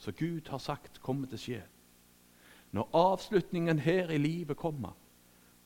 som 0.00 0.14
Gud 0.16 0.48
har 0.48 0.58
sagt 0.58 1.00
kommer 1.04 1.28
til 1.28 1.36
å 1.36 1.42
skje. 1.42 1.60
Når 2.72 2.90
avslutningen 2.92 3.78
her 3.78 4.10
i 4.10 4.18
livet 4.18 4.56
kommer, 4.56 4.96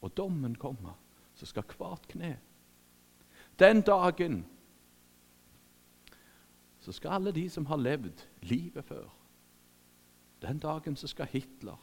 og 0.00 0.16
dommen 0.16 0.54
kommer, 0.54 0.98
så 1.34 1.46
skal 1.46 1.64
hvert 1.78 2.08
kne 2.08 2.36
Den 3.58 3.80
dagen 3.80 4.44
så 6.80 6.92
skal 6.92 7.10
alle 7.10 7.32
de 7.32 7.48
som 7.50 7.66
har 7.66 7.76
levd 7.76 8.26
livet 8.42 8.84
før, 8.84 9.08
den 10.42 10.58
dagen 10.58 10.96
så 10.96 11.06
skal 11.06 11.26
Hitler. 11.26 11.80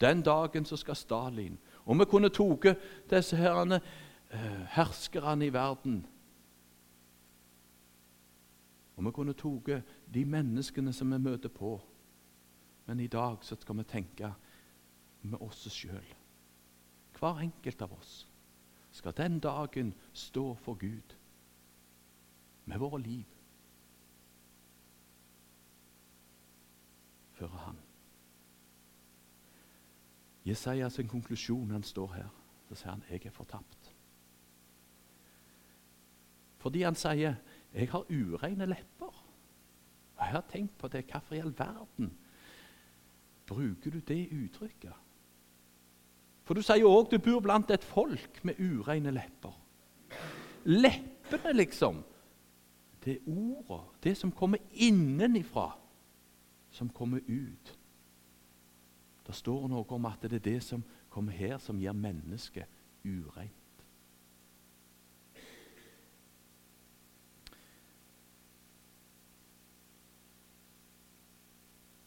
Den 0.00 0.22
dagen 0.22 0.64
så 0.64 0.76
skal 0.76 0.96
Stalin. 0.96 1.58
Og 1.84 1.98
vi 1.98 2.04
kunne 2.04 2.28
tatt 2.28 2.76
disse 3.10 3.36
herrene, 3.36 3.80
eh, 4.30 4.64
herskerne 4.76 5.46
i 5.46 5.52
verden. 5.52 6.06
Og 8.96 9.04
vi 9.04 9.10
kunne 9.10 9.32
tatt 9.32 9.82
de 10.14 10.24
menneskene 10.24 10.92
som 10.92 11.12
vi 11.12 11.18
møter 11.18 11.48
på. 11.48 11.80
Men 12.86 13.00
i 13.00 13.06
dag 13.06 13.36
så 13.40 13.56
skal 13.60 13.76
vi 13.76 13.82
tenke 13.82 14.34
med 15.24 15.40
oss 15.42 15.66
sjøl. 15.72 16.14
Hver 17.18 17.40
enkelt 17.44 17.82
av 17.82 17.92
oss 17.96 18.24
skal 18.94 19.16
den 19.16 19.40
dagen 19.42 19.94
stå 20.12 20.54
for 20.54 20.78
Gud 20.78 21.16
med 22.64 22.78
våre 22.78 23.00
liv. 23.02 23.34
fullføre 27.44 27.58
han. 27.66 27.78
Jesajas 30.44 31.00
konklusjon 31.08 31.70
han 31.70 31.82
står 31.82 32.12
her. 32.14 32.28
Så 32.68 32.74
sier 32.74 32.90
han 32.90 33.04
'jeg 33.10 33.26
er 33.26 33.30
fortapt'. 33.30 33.92
Fordi 36.58 36.82
han 36.82 36.94
sier 36.94 37.34
'jeg 37.74 37.90
har 37.90 38.04
ureine 38.10 38.66
lepper'. 38.66 39.24
Og 40.16 40.20
Jeg 40.20 40.32
har 40.32 40.44
tenkt 40.48 40.78
på 40.78 40.88
det. 40.88 41.04
Hvorfor 41.10 41.34
i 41.34 41.38
all 41.38 41.58
verden 41.58 42.18
bruker 43.46 43.90
du 43.90 43.98
det 43.98 44.28
uttrykket? 44.32 44.92
For 46.44 46.54
du 46.54 46.62
sier 46.62 46.82
jo 46.82 46.92
òg 46.92 47.08
du 47.12 47.18
bor 47.22 47.40
blant 47.44 47.70
et 47.72 47.84
folk 47.84 48.42
med 48.44 48.60
ureine 48.60 49.12
lepper. 49.16 49.54
Leppene, 50.64 51.54
liksom. 51.56 52.02
Det 53.04 53.16
er 53.16 53.28
ordet, 53.28 53.80
det 54.04 54.14
som 54.16 54.32
kommer 54.32 54.60
innenifra, 54.72 55.70
som 56.70 56.88
kommer 56.88 57.20
ut. 57.28 57.74
Det 59.26 59.34
står 59.34 59.68
noe 59.68 59.84
om 59.88 60.06
at 60.08 60.24
det 60.24 60.40
er 60.40 60.46
det 60.50 60.62
som 60.64 60.84
kommer 61.12 61.32
her, 61.32 61.58
som 61.58 61.80
gjør 61.80 61.96
mennesket 61.96 62.68
ureint. 63.04 63.52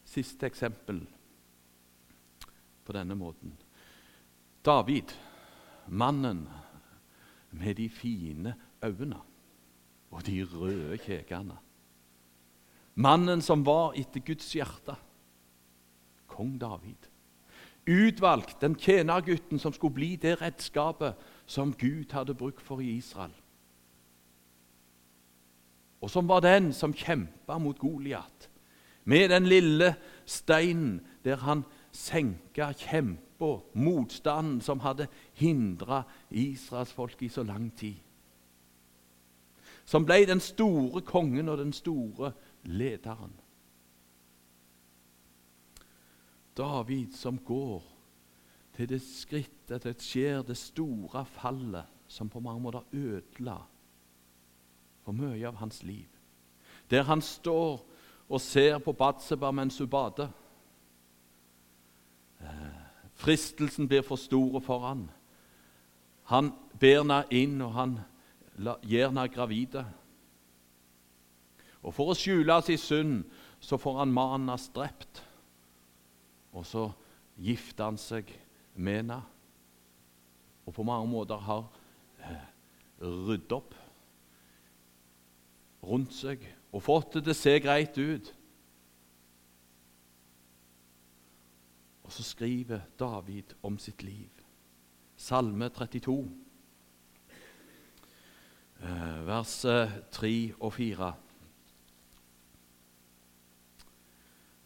Siste 0.08 0.46
eksempel 0.46 1.02
på 2.84 2.94
denne 2.96 3.14
måten. 3.14 3.52
David, 4.68 5.14
mannen 5.86 6.48
med 7.50 7.74
de 7.74 7.88
fine 7.88 8.54
øynene 8.84 9.16
og 10.10 10.26
de 10.26 10.42
røde 10.44 10.98
kjekene. 11.00 11.56
Mannen 12.94 13.40
som 13.40 13.62
var 13.64 13.94
etter 13.96 14.20
Guds 14.20 14.50
hjerte. 14.52 14.96
Kong 16.28 16.58
David. 16.60 17.08
Utvalgt, 17.88 18.60
den 18.60 18.74
tjenergutten 18.76 19.58
som 19.58 19.72
skulle 19.72 19.94
bli 19.94 20.16
det 20.20 20.34
redskapet 20.42 21.16
som 21.46 21.72
Gud 21.72 22.12
hadde 22.12 22.36
brukt 22.36 22.60
for 22.60 22.84
i 22.84 22.90
Israel. 22.98 23.32
Og 26.00 26.10
som 26.10 26.28
var 26.28 26.44
den 26.44 26.74
som 26.76 26.92
kjempa 26.92 27.56
mot 27.58 27.78
Goliat. 27.78 28.50
Med 29.04 29.30
den 29.32 29.48
lille 29.48 29.94
steinen 30.26 31.00
der 31.24 31.40
han 31.40 31.64
senka 31.92 32.72
kjempa, 32.76 33.27
motstanden 33.72 34.60
som 34.60 34.80
hadde 34.80 35.06
hindra 35.34 36.02
israelsfolket 36.30 37.22
i 37.22 37.28
så 37.28 37.42
lang 37.42 37.70
tid. 37.76 37.96
Som 39.84 40.04
ble 40.04 40.24
den 40.26 40.40
store 40.40 41.00
kongen 41.00 41.48
og 41.48 41.58
den 41.58 41.72
store 41.72 42.32
lederen. 42.64 43.32
David 46.56 47.14
som 47.14 47.38
går 47.38 47.82
til 48.76 48.88
det 48.90 49.00
skrittet 49.02 49.86
det 49.86 49.96
skjer 50.02 50.42
det 50.42 50.56
store 50.58 51.24
fallet 51.24 51.86
som 52.08 52.28
på 52.28 52.40
mange 52.40 52.62
måter 52.62 52.84
ødela 52.92 53.60
for 55.04 55.16
mye 55.16 55.46
av 55.48 55.56
hans 55.62 55.82
liv. 55.82 56.08
Der 56.90 57.02
han 57.02 57.22
står 57.22 57.80
og 58.28 58.40
ser 58.40 58.78
på 58.78 58.92
Batseba 58.92 59.50
mens 59.50 59.78
hun 59.78 59.88
bader. 59.88 60.28
Eh, 62.40 62.77
fristelsen 63.18 63.88
blir 63.90 64.04
for 64.06 64.20
stor 64.20 64.60
for 64.64 64.86
han. 64.86 65.08
Han 66.30 66.52
ber 66.78 67.02
henne 67.02 67.22
inn, 67.34 67.60
og 67.64 67.72
han 67.74 67.96
gjør 68.58 69.10
henne 69.10 69.28
gravide. 69.32 69.84
Og 71.82 71.94
For 71.94 72.12
å 72.12 72.18
skjule 72.18 72.60
sin 72.66 72.80
synd 72.82 73.16
så 73.60 73.78
får 73.80 74.02
han 74.02 74.14
mannen 74.14 74.50
hans 74.52 74.68
drept. 74.74 75.22
Og 76.52 76.66
så 76.66 76.88
gifter 77.38 77.90
han 77.90 77.98
seg 78.00 78.30
med 78.74 79.02
henne 79.02 79.22
og 80.68 80.74
på 80.76 80.84
mange 80.84 81.08
måter 81.08 81.40
har 81.40 81.62
eh, 82.20 82.40
ryddet 83.00 83.52
opp 83.56 83.72
rundt 85.88 86.12
seg 86.12 86.42
og 86.74 86.82
fått 86.84 87.14
det 87.16 87.22
til 87.24 87.32
å 87.32 87.38
se 87.38 87.54
greit 87.64 87.96
ut. 87.96 88.28
Og 92.08 92.12
så 92.12 92.22
skriver 92.24 92.86
David 92.98 93.52
om 93.62 93.74
sitt 93.78 94.02
liv. 94.02 94.30
Salme 95.16 95.68
32, 95.68 96.30
eh, 98.80 99.26
vers 99.26 99.66
3 100.10 100.54
og 100.60 100.72
4. 100.72 101.10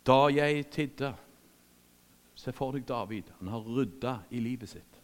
Da 0.07 0.19
jeg 0.31 0.71
tidde 0.71 1.15
Se 2.43 2.51
for 2.53 2.75
deg 2.75 2.89
David. 2.89 3.29
Han 3.39 3.49
har 3.53 3.61
rydda 3.63 4.17
i 4.35 4.41
livet 4.43 4.73
sitt. 4.73 4.97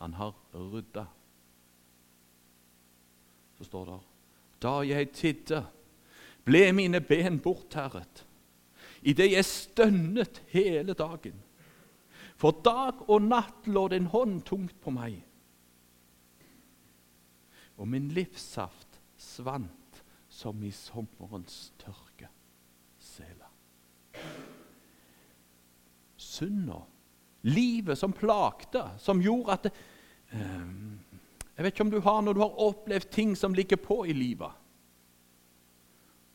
Han 0.00 0.16
har 0.18 0.32
rydda. 0.54 1.04
Så 3.58 3.64
står 3.64 3.84
det 3.84 3.98
Da 4.62 4.72
jeg 4.82 5.10
tidde, 5.14 5.60
ble 6.44 6.72
mine 6.72 7.00
ben 7.00 7.38
bortterret 7.38 8.24
idet 9.04 9.30
jeg 9.32 9.44
stønnet 9.44 10.40
hele 10.52 10.96
dagen. 10.96 11.36
For 12.40 12.56
dag 12.64 13.04
og 13.08 13.22
natt 13.28 13.68
lå 13.70 13.86
din 13.92 14.08
hånd 14.10 14.40
tungt 14.48 14.76
på 14.82 14.92
meg. 14.94 15.20
Og 17.78 17.88
min 17.90 18.08
livssaft 18.14 19.00
svant 19.20 20.02
som 20.32 20.62
i 20.66 20.72
sommerens 20.74 21.72
tørke. 21.78 22.30
Sela. 22.98 23.50
Synda, 26.16 26.80
livet 27.46 27.98
som 27.98 28.14
plagte, 28.16 28.82
som 28.98 29.22
gjorde 29.22 29.58
at 29.58 29.66
det, 29.68 29.72
eh, 30.32 30.66
Jeg 31.54 31.62
vet 31.62 31.74
ikke 31.74 31.84
om 31.84 31.90
du 31.90 32.00
har 32.00 32.22
når 32.22 32.34
du 32.34 32.40
har 32.40 32.60
opplevd 32.66 33.10
ting 33.10 33.36
som 33.36 33.54
ligger 33.54 33.76
på 33.76 34.04
i 34.06 34.12
livet. 34.12 34.50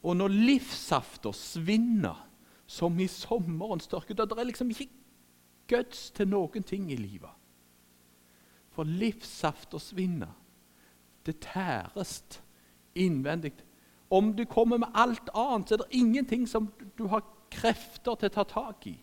Og 0.03 0.15
når 0.15 0.31
livssafta 0.31 1.33
svinner 1.35 2.28
som 2.69 2.99
i 2.99 3.07
sommerens 3.09 3.87
tørke. 3.89 4.13
Det 4.13 4.29
er 4.29 4.45
liksom 4.45 4.69
ikke 4.69 4.91
guts 5.69 6.11
til 6.13 6.29
noen 6.29 6.63
ting 6.63 6.91
i 6.93 6.97
livet. 6.99 7.31
For 8.69 8.85
livssaft 8.85 9.73
og 9.73 9.81
svinner. 9.81 10.35
Det 11.25 11.39
tæres 11.41 12.21
innvendig. 12.95 13.53
Om 14.09 14.33
du 14.37 14.45
kommer 14.45 14.77
med 14.77 14.93
alt 14.93 15.29
annet, 15.33 15.69
så 15.69 15.75
er 15.75 15.83
det 15.83 15.97
ingenting 15.97 16.47
som 16.49 16.69
du 16.97 17.07
har 17.07 17.25
krefter 17.51 18.15
til 18.15 18.29
å 18.29 18.33
ta 18.37 18.45
tak 18.45 18.87
i. 18.87 18.95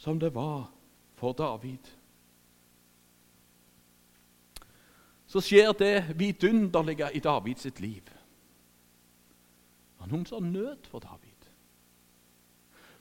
Som 0.00 0.20
det 0.20 0.32
var 0.34 0.70
for 1.20 1.36
David. 1.36 1.92
Så 5.28 5.44
skjer 5.44 5.72
det 5.76 6.16
vidunderlige 6.16 7.12
i 7.14 7.20
Davids 7.20 7.68
liv. 7.80 8.08
Han 10.00 10.10
har 10.10 10.40
nød 10.40 10.86
for 10.88 10.98
David. 10.98 11.50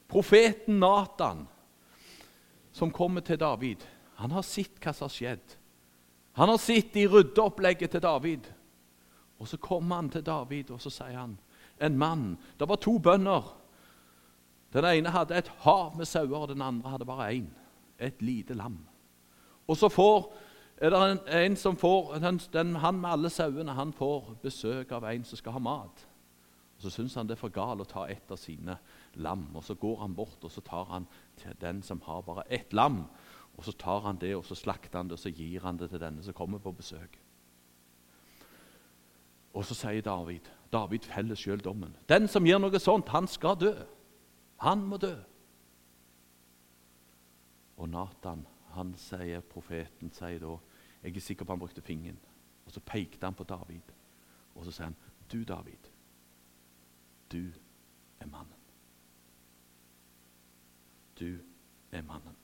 Profeten 0.08 0.80
Natan, 0.80 1.48
som 2.72 2.92
kommer 2.92 3.22
til 3.22 3.40
David, 3.40 3.78
han 4.16 4.32
har 4.32 4.42
sett 4.42 4.82
hva 4.84 4.94
som 4.94 5.08
har 5.08 5.14
skjedd. 5.14 5.56
Han 6.34 6.50
har 6.50 6.58
sett 6.58 6.96
i 6.98 7.08
ryddeopplegget 7.08 7.92
til 7.92 8.02
David. 8.02 8.50
Og 9.40 9.48
Så 9.48 9.58
kommer 9.58 9.96
han 9.96 10.10
til 10.10 10.26
David 10.26 10.72
og 10.72 10.82
så 10.82 10.90
sier 10.90 11.18
han, 11.18 11.38
en 11.80 11.98
mann 11.98 12.38
Det 12.60 12.68
var 12.68 12.76
to 12.76 12.98
bønder. 13.00 13.56
Den 14.74 14.86
ene 14.86 15.10
hadde 15.10 15.38
et 15.38 15.52
hav 15.64 15.96
med 15.98 16.06
sauer, 16.06 16.46
den 16.48 16.62
andre 16.62 16.90
hadde 16.90 17.06
bare 17.06 17.32
én. 17.34 17.48
Et 18.00 18.22
lite 18.22 18.54
lam. 18.54 18.88
Og 19.68 19.78
så 19.78 19.90
får, 19.90 20.34
er 20.78 20.90
det 20.90 21.00
en, 21.12 21.20
en 21.28 21.56
som 21.56 21.78
får, 21.78 22.20
den, 22.20 22.40
den, 22.54 22.76
Han 22.76 22.96
med 23.02 23.10
alle 23.10 23.30
sauene 23.30 23.72
han 23.72 23.94
får 23.94 24.36
besøk 24.44 24.92
av 24.92 25.04
en 25.04 25.24
som 25.24 25.38
skal 25.38 25.52
ha 25.52 25.60
mat. 25.60 26.09
Så 26.80 26.89
syns 26.94 27.15
han 27.20 27.28
det 27.28 27.36
er 27.36 27.42
for 27.42 27.54
galt 27.54 27.84
å 27.84 27.88
ta 27.88 28.06
et 28.08 28.32
av 28.32 28.39
sine 28.39 28.78
lam. 29.20 29.50
og 29.56 29.63
Så 29.63 29.76
går 29.76 29.98
han 30.02 30.15
bort 30.15 30.44
og 30.44 30.52
så 30.52 30.62
tar 30.62 30.86
han 30.92 31.08
til 31.38 31.56
den 31.62 31.82
som 31.84 32.02
har 32.02 32.22
bare 32.22 32.48
ett 32.50 32.74
lam. 32.74 33.06
og 33.58 33.65
Så 33.65 33.72
tar 33.72 34.00
han 34.08 34.18
det 34.18 34.36
og 34.36 34.46
så 34.46 34.56
slakter 34.56 35.00
han 35.00 35.08
det 35.08 35.20
og 35.20 35.20
så 35.20 35.30
gir 35.30 35.62
han 35.62 35.78
det 35.78 35.89
til 35.89 36.00
denne 36.00 36.24
som 36.24 36.34
kommer 36.34 36.60
på 36.60 36.72
besøk. 36.72 37.20
Og 39.54 39.65
så 39.65 39.76
sier 39.76 40.02
David 40.02 40.48
David 40.72 41.06
feller 41.10 41.36
sjøl 41.36 41.62
dommen. 41.65 41.96
Den 42.10 42.28
som 42.30 42.46
gjør 42.46 42.62
noe 42.62 42.80
sånt, 42.80 43.10
han 43.10 43.28
skal 43.28 43.58
dø. 43.58 43.74
Han 44.62 44.86
må 44.86 45.00
dø. 45.02 45.15
Og 47.80 47.89
Nathan, 47.89 48.46
han 48.76 48.94
sier, 49.00 49.42
profeten, 49.42 50.12
sier 50.13 50.39
da 50.44 50.58
Jeg 51.02 51.15
er 51.15 51.24
sikker 51.24 51.46
på 51.46 51.56
han 51.56 51.60
brukte 51.60 51.82
fingeren. 51.82 52.20
Og 52.65 52.74
så 52.76 52.82
pekte 52.86 53.26
han 53.26 53.34
på 53.34 53.48
David. 53.48 53.94
Og 54.56 54.65
så 54.65 54.72
sier 54.72 54.86
han, 54.86 54.96
'Du, 55.32 55.44
David, 55.44 55.88
du 57.32 57.52
er 58.20 58.28
mannen. 58.28 58.60
Du 61.20 61.38
er 61.92 62.02
mannen. 62.02 62.36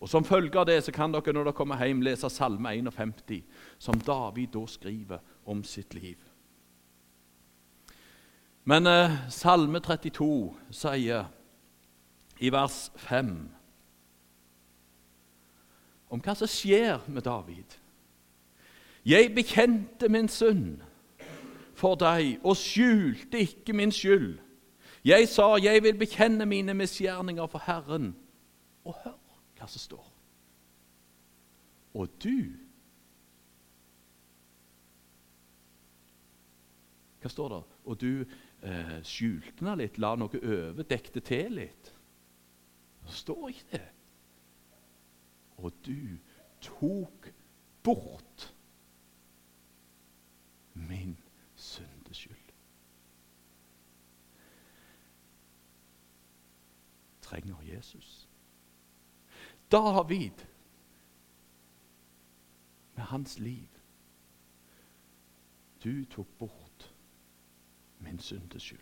Og 0.00 0.08
Som 0.08 0.24
følge 0.24 0.58
av 0.58 0.66
det 0.68 0.82
så 0.84 0.92
kan 0.92 1.12
dere 1.12 1.32
når 1.32 1.48
dere 1.48 1.56
kommer 1.56 1.80
hjem, 1.80 2.02
lese 2.04 2.28
Salme 2.30 2.70
51, 2.76 3.44
som 3.78 4.00
David 4.00 4.52
da 4.52 4.66
skriver 4.68 5.18
om 5.46 5.64
sitt 5.64 5.94
liv. 5.94 6.18
Men 8.64 8.86
eh, 8.86 9.30
Salme 9.30 9.80
32 9.80 10.54
sier 10.70 11.28
i 12.38 12.50
vers 12.52 12.90
5 13.08 13.32
om 16.10 16.22
hva 16.22 16.34
som 16.38 16.50
skjer 16.50 17.06
med 17.10 17.24
David. 17.26 17.78
Jeg 19.06 19.34
bekjente 19.34 20.10
min 20.10 20.28
synd 20.28 20.85
for 21.76 21.98
deg 22.00 22.40
og 22.44 22.56
skjulte 22.58 23.44
ikke 23.44 23.76
min 23.76 23.92
skyld. 23.92 24.38
Jeg 25.04 25.28
sa, 25.28 25.56
'Jeg 25.56 25.82
vil 25.82 25.98
bekjenne 25.98 26.46
mine 26.46 26.74
misgjerninger 26.74 27.46
for 27.46 27.58
Herren.' 27.58 28.16
Og 28.84 28.94
hør 29.04 29.18
hva 29.58 29.66
som 29.66 29.80
står. 29.80 30.12
Og 31.94 32.08
du 32.24 32.56
Hva 37.20 37.30
står 37.30 37.48
det? 37.48 37.62
Og 37.84 38.00
du 38.00 38.24
eh, 38.62 38.98
skjulte 39.02 39.74
litt, 39.74 39.98
la 39.98 40.12
noe 40.14 40.38
over, 40.38 40.84
dekte 40.86 41.20
til 41.20 41.56
litt. 41.58 41.88
Det 43.02 43.14
står 43.14 43.48
ikke 43.48 43.70
det. 43.72 43.88
Og 45.56 45.72
du 45.86 46.18
tok 46.62 47.32
bort 47.82 48.54
min 50.74 51.16
syndeskyld. 51.56 52.46
Trenger 57.26 57.56
Jesus. 57.62 58.28
David 59.72 60.46
med 62.94 63.04
hans 63.04 63.38
liv. 63.38 63.68
Du 65.84 66.04
tok 66.04 66.28
bort 66.38 66.94
min 67.98 68.18
syndes 68.18 68.62
skyld. 68.62 68.80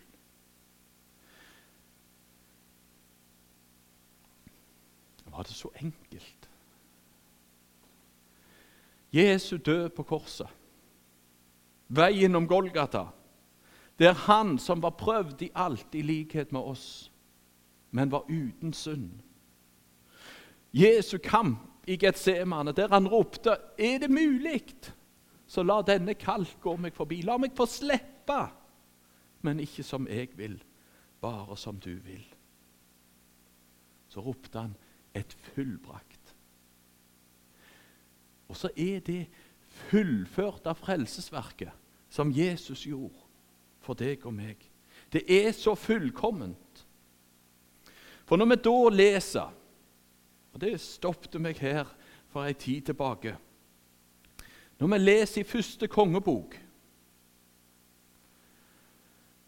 Var 5.25 5.43
det 5.43 5.53
så 5.53 5.69
enkelt? 5.81 6.49
Jesu 9.11 9.57
død 9.57 9.89
på 9.89 10.03
korset 10.03 10.49
veien 11.87 12.35
om 12.35 12.47
Golgata. 12.47 13.05
Det 13.99 14.07
er 14.07 14.23
han 14.25 14.57
som 14.59 14.81
var 14.83 14.97
prøvd 14.99 15.41
i 15.45 15.51
alt 15.55 15.95
i 15.95 16.01
likhet 16.01 16.51
med 16.51 16.61
oss, 16.61 17.11
men 17.95 18.11
var 18.11 18.25
uten 18.27 18.73
synd. 18.73 19.11
Jesu 20.73 21.17
kamp 21.23 21.87
i 21.87 21.95
Getsemane, 21.95 22.71
der 22.71 22.87
han 22.87 23.07
ropte 23.07 23.57
'Er 23.77 23.97
det 23.97 24.11
mulig?' 24.11 24.93
Så 25.47 25.63
la 25.63 25.81
denne 25.81 26.13
kalk 26.13 26.61
gå 26.61 26.75
meg 26.75 26.93
forbi. 26.93 27.21
La 27.21 27.37
meg 27.37 27.51
få 27.55 27.65
slippe, 27.65 28.49
men 29.41 29.59
ikke 29.59 29.83
som 29.83 30.07
jeg 30.07 30.29
vil, 30.37 30.63
bare 31.21 31.57
som 31.57 31.79
du 31.79 31.93
vil. 31.95 32.25
Så 34.09 34.19
ropte 34.19 34.59
han 34.59 34.75
et 35.13 35.33
fullbrakt. 35.33 36.35
Og 38.47 38.55
så 38.55 38.69
er 38.77 38.99
det 38.99 39.27
fullført 39.69 40.67
av 40.67 40.75
frelsesverket 40.75 41.71
som 42.09 42.31
Jesus 42.31 42.85
gjorde 42.85 43.21
for 43.79 43.93
deg 43.93 44.25
og 44.25 44.33
meg. 44.33 44.57
Det 45.13 45.45
er 45.45 45.51
så 45.51 45.75
fullkomment. 45.75 46.57
For 48.25 48.37
når 48.37 48.51
vi 48.51 48.61
da 48.65 48.75
leser 48.89 49.53
Og 50.53 50.61
det 50.61 50.79
stoppet 50.81 51.35
meg 51.41 51.59
her 51.59 51.89
for 52.31 52.47
ei 52.47 52.53
tid 52.53 52.87
tilbake. 52.87 53.35
Når 54.79 54.87
vi 54.93 54.97
leser 54.97 55.41
i 55.41 55.47
første 55.47 55.87
kongebok 55.87 56.55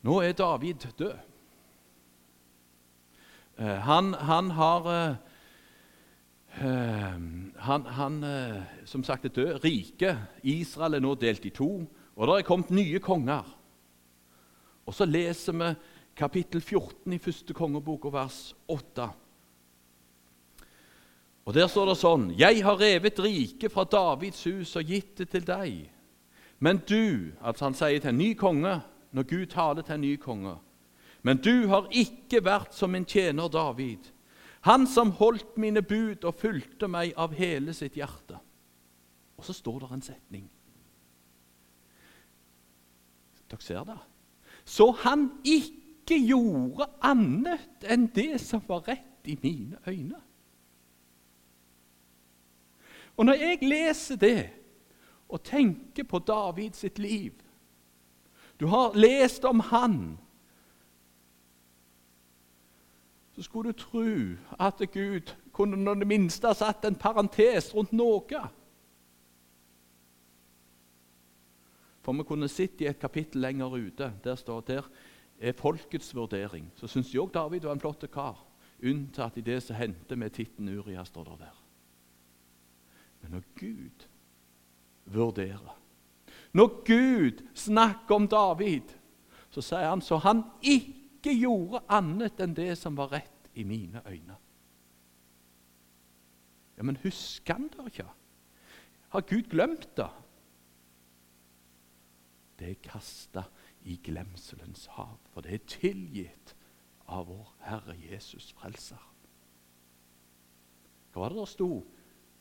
Nå 0.08 0.20
er 0.22 0.32
David 0.38 0.86
død. 1.00 1.18
Eh, 3.58 3.80
han, 3.84 4.14
han 4.14 4.52
har 4.52 4.86
eh, 4.92 5.16
Ehm, 6.62 7.54
han, 7.56 7.86
han, 7.86 8.24
eh, 8.24 8.62
som 8.86 9.04
sagt 9.04 9.26
er 9.26 9.30
død. 9.30 9.64
Riket 9.64 10.18
Israel 10.44 10.98
er 10.98 11.04
nå 11.04 11.14
delt 11.16 11.46
i 11.46 11.54
to, 11.54 11.86
og 12.16 12.28
det 12.28 12.38
er 12.40 12.48
kommet 12.48 12.74
nye 12.74 13.00
konger. 13.00 13.46
Og 14.86 14.94
Så 14.94 15.06
leser 15.06 15.54
vi 15.54 15.76
kapittel 16.18 16.62
14 16.62 17.14
i 17.14 17.22
første 17.22 17.54
kongebok 17.54 18.10
og 18.10 18.14
vers 18.14 18.42
8. 18.68 19.08
Og 21.48 21.54
Der 21.56 21.70
står 21.72 21.86
det 21.92 21.98
sånn 22.02 22.26
Jeg 22.36 22.64
har 22.66 22.80
revet 22.80 23.20
riket 23.24 23.72
fra 23.72 23.86
Davids 23.86 24.44
hus 24.50 24.76
og 24.76 24.90
gitt 24.90 25.16
det 25.22 25.30
til 25.32 25.46
deg. 25.48 25.88
Men 26.60 26.82
du 26.90 27.32
Altså 27.42 27.70
han 27.70 27.78
sier 27.78 28.02
til 28.02 28.10
en 28.10 28.18
ny 28.18 28.34
konge 28.36 28.80
når 29.16 29.30
Gud 29.30 29.46
taler 29.54 29.86
til 29.86 29.96
en 29.96 30.02
ny 30.02 30.16
konge. 30.20 30.58
Men 31.24 31.38
du 31.38 31.68
har 31.72 31.88
ikke 31.92 32.44
vært 32.44 32.74
som 32.76 32.96
en 32.96 33.06
tjener 33.06 33.48
David 33.50 34.12
han 34.68 34.88
som 34.88 35.14
holdt 35.16 35.58
mine 35.62 35.82
bud 35.86 36.26
og 36.28 36.36
fulgte 36.36 36.90
meg 36.92 37.14
av 37.20 37.36
hele 37.38 37.72
sitt 37.78 37.96
hjerte. 37.96 38.40
Og 39.38 39.46
så 39.46 39.54
står 39.56 39.84
det 39.84 39.92
en 39.94 40.04
setning. 40.04 40.48
Dere 43.48 43.64
ser 43.64 43.86
det? 43.88 44.00
Så 44.68 44.90
han 45.06 45.30
ikke 45.48 45.87
gjorde 46.16 46.88
annet 47.04 47.84
enn 47.84 48.08
det 48.16 48.40
som 48.42 48.64
var 48.68 48.88
rett 48.88 49.28
i 49.28 49.36
mine 49.44 49.78
øyne. 49.88 50.22
Og 53.18 53.26
når 53.26 53.34
jeg 53.34 53.58
leser 53.62 54.16
det 54.16 54.50
og 55.30 55.44
tenker 55.44 56.04
på 56.04 56.20
David 56.20 56.72
sitt 56.74 57.00
liv 57.00 57.34
Du 58.60 58.68
har 58.68 58.96
lest 58.96 59.46
om 59.46 59.60
han 59.60 60.18
så 63.38 63.44
skulle 63.44 63.70
du 63.70 63.78
tro 63.78 64.04
at 64.60 64.82
Gud 64.92 65.36
kunne 65.54 65.78
når 65.78 65.94
det 65.94 66.08
minste 66.08 66.48
ha 66.48 66.58
satt 66.58 66.86
en 66.86 66.96
parentes 66.98 67.68
rundt 67.76 67.92
noe. 67.94 68.40
For 72.02 72.18
vi 72.18 72.26
kunne 72.26 72.50
sett 72.50 72.82
i 72.82 72.88
et 72.90 72.98
kapittel 72.98 73.46
lenger 73.46 73.76
ute. 73.78 74.08
Der 74.24 74.36
står 74.36 74.62
der 74.62 74.90
er 75.40 75.58
folkets 75.58 76.14
vurdering. 76.16 76.72
Så 76.76 76.90
syns 76.90 77.12
de 77.12 77.20
òg 77.22 77.32
David 77.34 77.66
var 77.68 77.78
en 77.78 77.82
flott 77.82 78.06
kar, 78.12 78.40
unntatt 78.84 79.38
i 79.38 79.46
det 79.46 79.62
som 79.64 79.78
hendte 79.78 80.16
med 80.16 80.34
titten 80.34 80.70
Uria. 80.70 81.04
står 81.06 81.24
det 81.24 81.40
der. 81.40 81.64
Men 83.22 83.32
når 83.32 83.44
Gud 83.56 84.08
vurderer, 85.06 85.78
når 86.54 86.84
Gud 86.86 87.44
snakker 87.54 88.16
om 88.16 88.28
David, 88.28 88.94
så 89.50 89.62
sier 89.62 89.90
han 89.90 90.02
så 90.02 90.18
han 90.18 90.44
ikke 90.62 91.34
gjorde 91.34 91.84
annet 91.90 92.40
enn 92.40 92.56
det 92.58 92.76
som 92.78 92.98
var 92.98 93.12
rett 93.12 93.50
i 93.58 93.64
mine 93.64 94.02
øyne. 94.06 94.38
Ja, 96.78 96.84
Men 96.84 96.98
husker 97.04 97.54
han 97.54 97.70
det 97.74 97.86
ikke? 97.92 98.08
Har 99.10 99.22
Gud 99.22 99.50
glemt 99.50 99.90
det? 99.98 100.10
Det 102.60 102.70
er 102.70 102.82
kasta 102.82 103.44
i 103.88 103.96
glemselens 104.04 104.86
hav, 104.98 105.18
for 105.32 105.42
det 105.42 105.54
er 105.54 105.70
tilgitt 105.72 106.56
av 107.08 107.30
vår 107.30 107.54
Herre 107.64 107.96
Jesus 107.96 108.52
Frelser. 108.58 109.04
Hva 111.14 111.24
var 111.24 111.32
det 111.32 111.40
der 111.40 111.50
sto? 111.50 111.70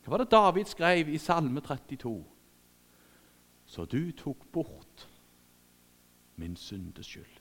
Hva 0.03 0.11
var 0.11 0.23
det 0.23 0.31
David 0.31 0.67
skrev 0.67 1.09
i 1.09 1.17
Salme 1.17 1.63
32? 1.63 2.17
Så 3.65 3.85
du 3.85 4.11
tok 4.11 4.45
bort 4.51 5.07
min 6.35 6.55
syndes 6.55 7.05
skyld. 7.05 7.39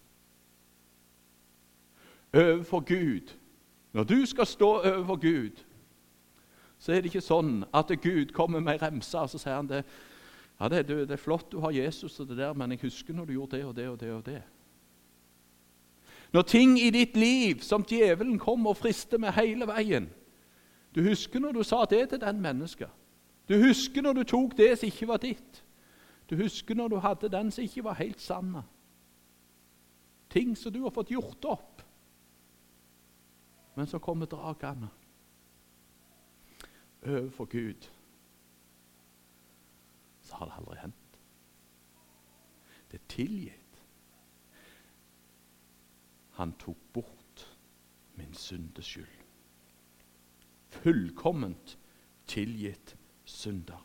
overfor 2.33 2.81
Gud 2.81 3.37
Når 3.93 4.05
du 4.05 4.27
skal 4.27 4.47
stå 4.47 4.69
overfor 4.69 5.17
Gud, 5.17 5.65
så 6.79 6.93
er 6.93 6.97
det 7.01 7.05
ikke 7.05 7.21
sånn 7.21 7.65
at 7.75 7.89
Gud 8.03 8.33
kommer 8.37 8.61
med 8.61 8.75
ei 8.75 8.83
remse 8.83 9.19
og 9.19 9.31
så 9.31 9.39
sier 9.41 9.57
han 9.57 9.71
det, 9.71 9.85
ja, 10.61 10.69
det, 10.69 10.89
det, 10.89 11.11
er 11.11 11.21
flott 11.21 11.51
du 11.53 11.59
har 11.61 11.71
Jesus, 11.71 12.21
og 12.21 12.29
det 12.29 12.39
der, 12.39 12.53
men 12.53 12.71
jeg 12.73 12.81
husker 12.83 13.15
når 13.15 13.25
du 13.25 13.33
gjorde 13.33 13.57
det 13.57 13.65
og 13.65 13.77
det 13.77 13.89
og 13.89 14.01
det. 14.01 14.13
og 14.13 14.27
det. 14.27 14.43
Når 16.33 16.43
ting 16.43 16.79
i 16.81 16.91
ditt 16.91 17.17
liv 17.17 17.61
som 17.61 17.85
djevelen 17.85 18.39
kommer 18.39 18.71
og 18.71 18.77
frister 18.77 19.19
med 19.19 19.33
hele 19.37 19.67
veien 19.69 20.09
Du 20.95 21.03
husker 21.05 21.41
når 21.41 21.53
du 21.53 21.63
sa 21.63 21.85
det 21.85 22.09
til 22.09 22.21
den 22.21 22.41
mennesket. 22.41 22.89
Du 23.49 23.55
husker 23.61 24.03
når 24.03 24.13
du 24.13 24.23
tok 24.25 24.57
det 24.57 24.79
som 24.79 24.87
ikke 24.87 25.09
var 25.09 25.21
ditt. 25.21 25.65
Du 26.31 26.37
husker 26.37 26.75
når 26.75 26.89
du 26.89 26.97
hadde 26.97 27.29
den 27.29 27.51
som 27.51 27.65
ikke 27.65 27.85
var 27.85 27.95
helt 28.01 28.21
sann. 28.21 28.63
Ting 30.31 30.57
som 30.57 30.73
du 30.73 30.83
har 30.83 30.91
fått 30.91 31.13
gjort 31.13 31.45
opp. 31.45 31.83
Men 33.77 33.87
så 33.87 33.99
kommer 33.99 34.27
dragene 34.27 34.89
overfor 37.07 37.45
Gud. 37.45 37.89
Så 40.27 40.37
har 40.37 40.51
det 40.51 40.59
aldri 40.59 40.79
hendt. 40.83 41.19
Det 42.91 42.99
er 43.01 43.09
tilgitt. 43.13 43.83
Han 46.37 46.53
tok 46.61 46.79
bort 46.93 47.47
min 48.19 48.35
syndeskyld. 48.35 49.13
Fullkomment 50.83 51.77
tilgitt 52.27 52.97
synder. 53.25 53.81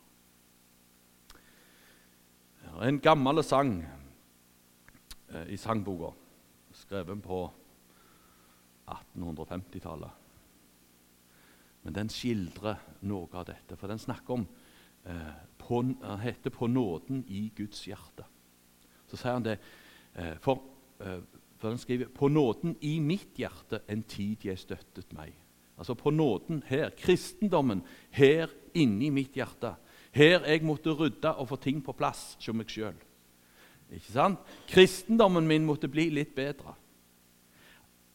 Det 2.62 2.72
er 2.72 2.88
en 2.88 3.00
gammel 3.04 3.42
sang 3.44 3.74
eh, 5.28 5.46
i 5.54 5.56
sangboka. 5.56 6.12
skrevet 6.72 7.22
på 7.22 7.52
1850-tallet. 8.88 10.10
Men 11.82 11.94
den 11.94 12.08
skildrer 12.08 12.80
noe 13.02 13.28
av 13.34 13.44
dette, 13.46 13.76
for 13.76 13.90
den 13.90 14.00
snakker 14.00 14.38
om 14.38 14.46
på, 15.58 15.94
Han 16.02 16.20
heter 16.20 16.50
'På 16.50 16.66
nåden 16.66 17.24
i 17.28 17.52
Guds 17.56 17.88
hjerte'. 17.88 18.24
Så 19.06 19.16
sier 19.16 19.32
han 19.32 19.44
det 19.44 19.58
eh, 20.14 20.36
for, 20.40 20.62
eh, 21.00 21.20
for 21.56 21.68
han 21.68 21.78
skriver 21.78 22.06
'På 22.08 22.28
nåden 22.28 22.76
i 22.80 23.00
mitt 23.00 23.38
hjerte 23.38 23.80
en 23.88 24.02
tid 24.02 24.44
jeg 24.44 24.58
støttet 24.58 25.12
meg'. 25.12 25.32
Altså 25.78 25.94
på 25.94 26.10
nåden 26.10 26.62
her, 26.66 26.90
kristendommen 26.90 27.82
her 28.10 28.50
inni 28.74 29.10
mitt 29.10 29.32
hjerte. 29.32 29.74
Her 30.12 30.44
jeg 30.46 30.64
måtte 30.64 30.90
rydde 30.90 31.34
og 31.34 31.48
få 31.48 31.56
ting 31.56 31.84
på 31.84 31.92
plass 31.92 32.36
hos 32.36 32.54
meg 32.54 32.68
sjøl. 32.68 32.94
Kristendommen 34.68 35.46
min 35.46 35.66
måtte 35.66 35.88
bli 35.88 36.10
litt 36.10 36.34
bedre. 36.34 36.74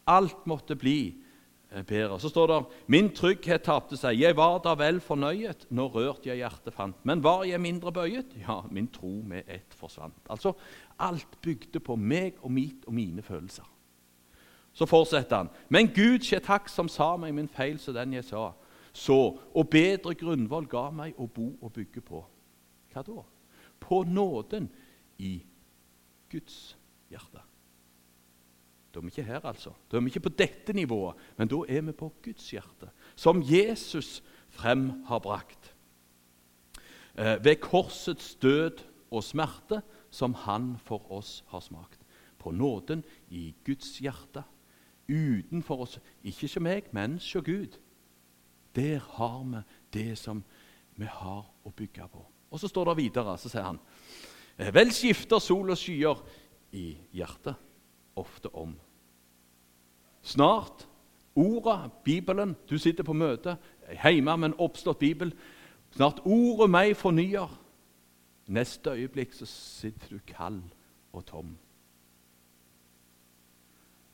Alt 0.06 0.46
måtte 0.46 0.76
bli 0.76 1.14
Eh, 1.14 1.27
bedre. 1.68 2.20
Så 2.20 2.28
står 2.28 2.46
det 2.46 2.58
min 2.86 3.10
trygghet 3.14 3.62
tapte 3.66 3.96
seg. 3.96 4.18
Jeg 4.20 4.36
var 4.36 4.58
da 4.64 4.74
vel 4.78 5.00
fornøyet 5.04 5.66
nå 5.70 5.88
rørt 5.92 6.26
jeg 6.26 6.40
hjertet 6.40 6.74
fant. 6.74 6.96
Men 7.04 7.22
var 7.24 7.44
jeg 7.44 7.60
mindre 7.60 7.92
bøyet? 7.92 8.36
Ja, 8.40 8.62
min 8.70 8.88
tro 8.92 9.20
med 9.22 9.48
ett 9.48 9.74
forsvant. 9.76 10.20
Altså, 10.30 10.54
Alt 10.98 11.40
bygde 11.42 11.80
på 11.80 11.94
meg 11.96 12.40
og 12.42 12.50
mitt 12.52 12.86
og 12.86 12.94
mine 12.94 13.22
følelser. 13.22 13.66
Så 14.72 14.86
fortsetter 14.86 15.36
han. 15.36 15.50
Men 15.68 15.90
Gud 15.94 16.24
skje 16.26 16.40
takk 16.42 16.68
som 16.70 16.88
sa 16.90 17.16
meg 17.16 17.34
min 17.34 17.50
feil 17.50 17.78
så 17.78 17.92
den 17.94 18.16
jeg 18.16 18.26
sa. 18.26 18.52
Så, 18.92 19.18
og 19.54 19.70
bedre 19.70 20.14
grunnvoll 20.18 20.66
ga 20.70 20.88
meg 20.90 21.18
å 21.18 21.28
bo 21.30 21.52
og 21.62 21.72
bygge 21.76 22.02
på. 22.02 22.24
Hva 22.92 23.04
da? 23.06 23.22
På 23.78 24.02
nåden 24.02 24.66
i 25.18 25.36
Guds 26.30 26.76
hjerte. 27.10 27.47
Da 28.94 28.98
er 29.00 29.04
vi 29.04 29.12
ikke 29.12 29.22
her, 29.22 29.44
altså. 29.44 29.72
Da 29.90 29.96
er 29.96 30.00
vi 30.00 30.12
ikke 30.12 30.26
på 30.28 30.36
dette 30.38 30.72
nivået, 30.72 31.16
men 31.36 31.48
da 31.48 31.60
er 31.68 31.80
vi 31.80 31.92
på 31.92 32.12
Guds 32.24 32.50
hjerte, 32.50 32.90
som 33.16 33.42
Jesus 33.44 34.22
frem 34.48 35.04
har 35.06 35.18
brakt. 35.18 35.74
Eh, 37.18 37.44
ved 37.44 37.56
korsets 37.60 38.34
død 38.34 38.80
og 39.10 39.24
smerte 39.24 39.82
som 40.10 40.34
han 40.34 40.76
for 40.84 41.12
oss 41.12 41.44
har 41.48 41.60
smakt. 41.60 42.00
På 42.38 42.50
nåden 42.50 43.04
i 43.30 43.54
Guds 43.64 43.98
hjerte. 43.98 44.42
Utenfor 45.08 45.82
oss, 45.82 45.98
ikke 46.24 46.46
hos 46.46 46.58
meg, 46.60 46.88
men 46.92 47.12
hos 47.12 47.36
Gud. 47.44 47.78
Der 48.76 48.98
har 48.98 49.44
vi 49.44 49.62
det 49.92 50.18
som 50.18 50.44
vi 50.96 51.04
har 51.04 51.44
å 51.64 51.70
bygge 51.70 52.08
på. 52.12 52.24
Og 52.50 52.60
Så 52.60 52.68
står 52.68 52.84
det 52.84 52.96
videre, 52.96 53.38
så 53.38 53.48
sier 53.48 53.62
han 53.62 53.80
eh, 54.56 54.74
Vel 54.74 54.92
skifter 54.92 55.38
sol 55.38 55.70
og 55.70 55.76
skyer 55.76 56.22
i 56.72 56.96
hjertet 57.12 57.67
ofte 58.18 58.50
om. 58.54 58.74
Snart 60.22 60.88
ordet, 61.38 61.92
Bibelen 62.04 62.56
Du 62.68 62.78
sitter 62.78 63.06
på 63.06 63.14
møte 63.16 63.56
hjemme 64.02 64.36
med 64.36 64.50
en 64.50 64.58
oppslått 64.60 65.00
bibel. 65.00 65.32
Snart 65.94 66.20
ordet 66.26 66.68
meg 66.70 66.96
fornyer. 66.98 67.48
Neste 68.48 68.96
øyeblikk 68.96 69.34
så 69.36 69.46
sitter 69.48 70.16
du 70.16 70.20
kald 70.26 70.62
og 71.12 71.24
tom. 71.28 71.56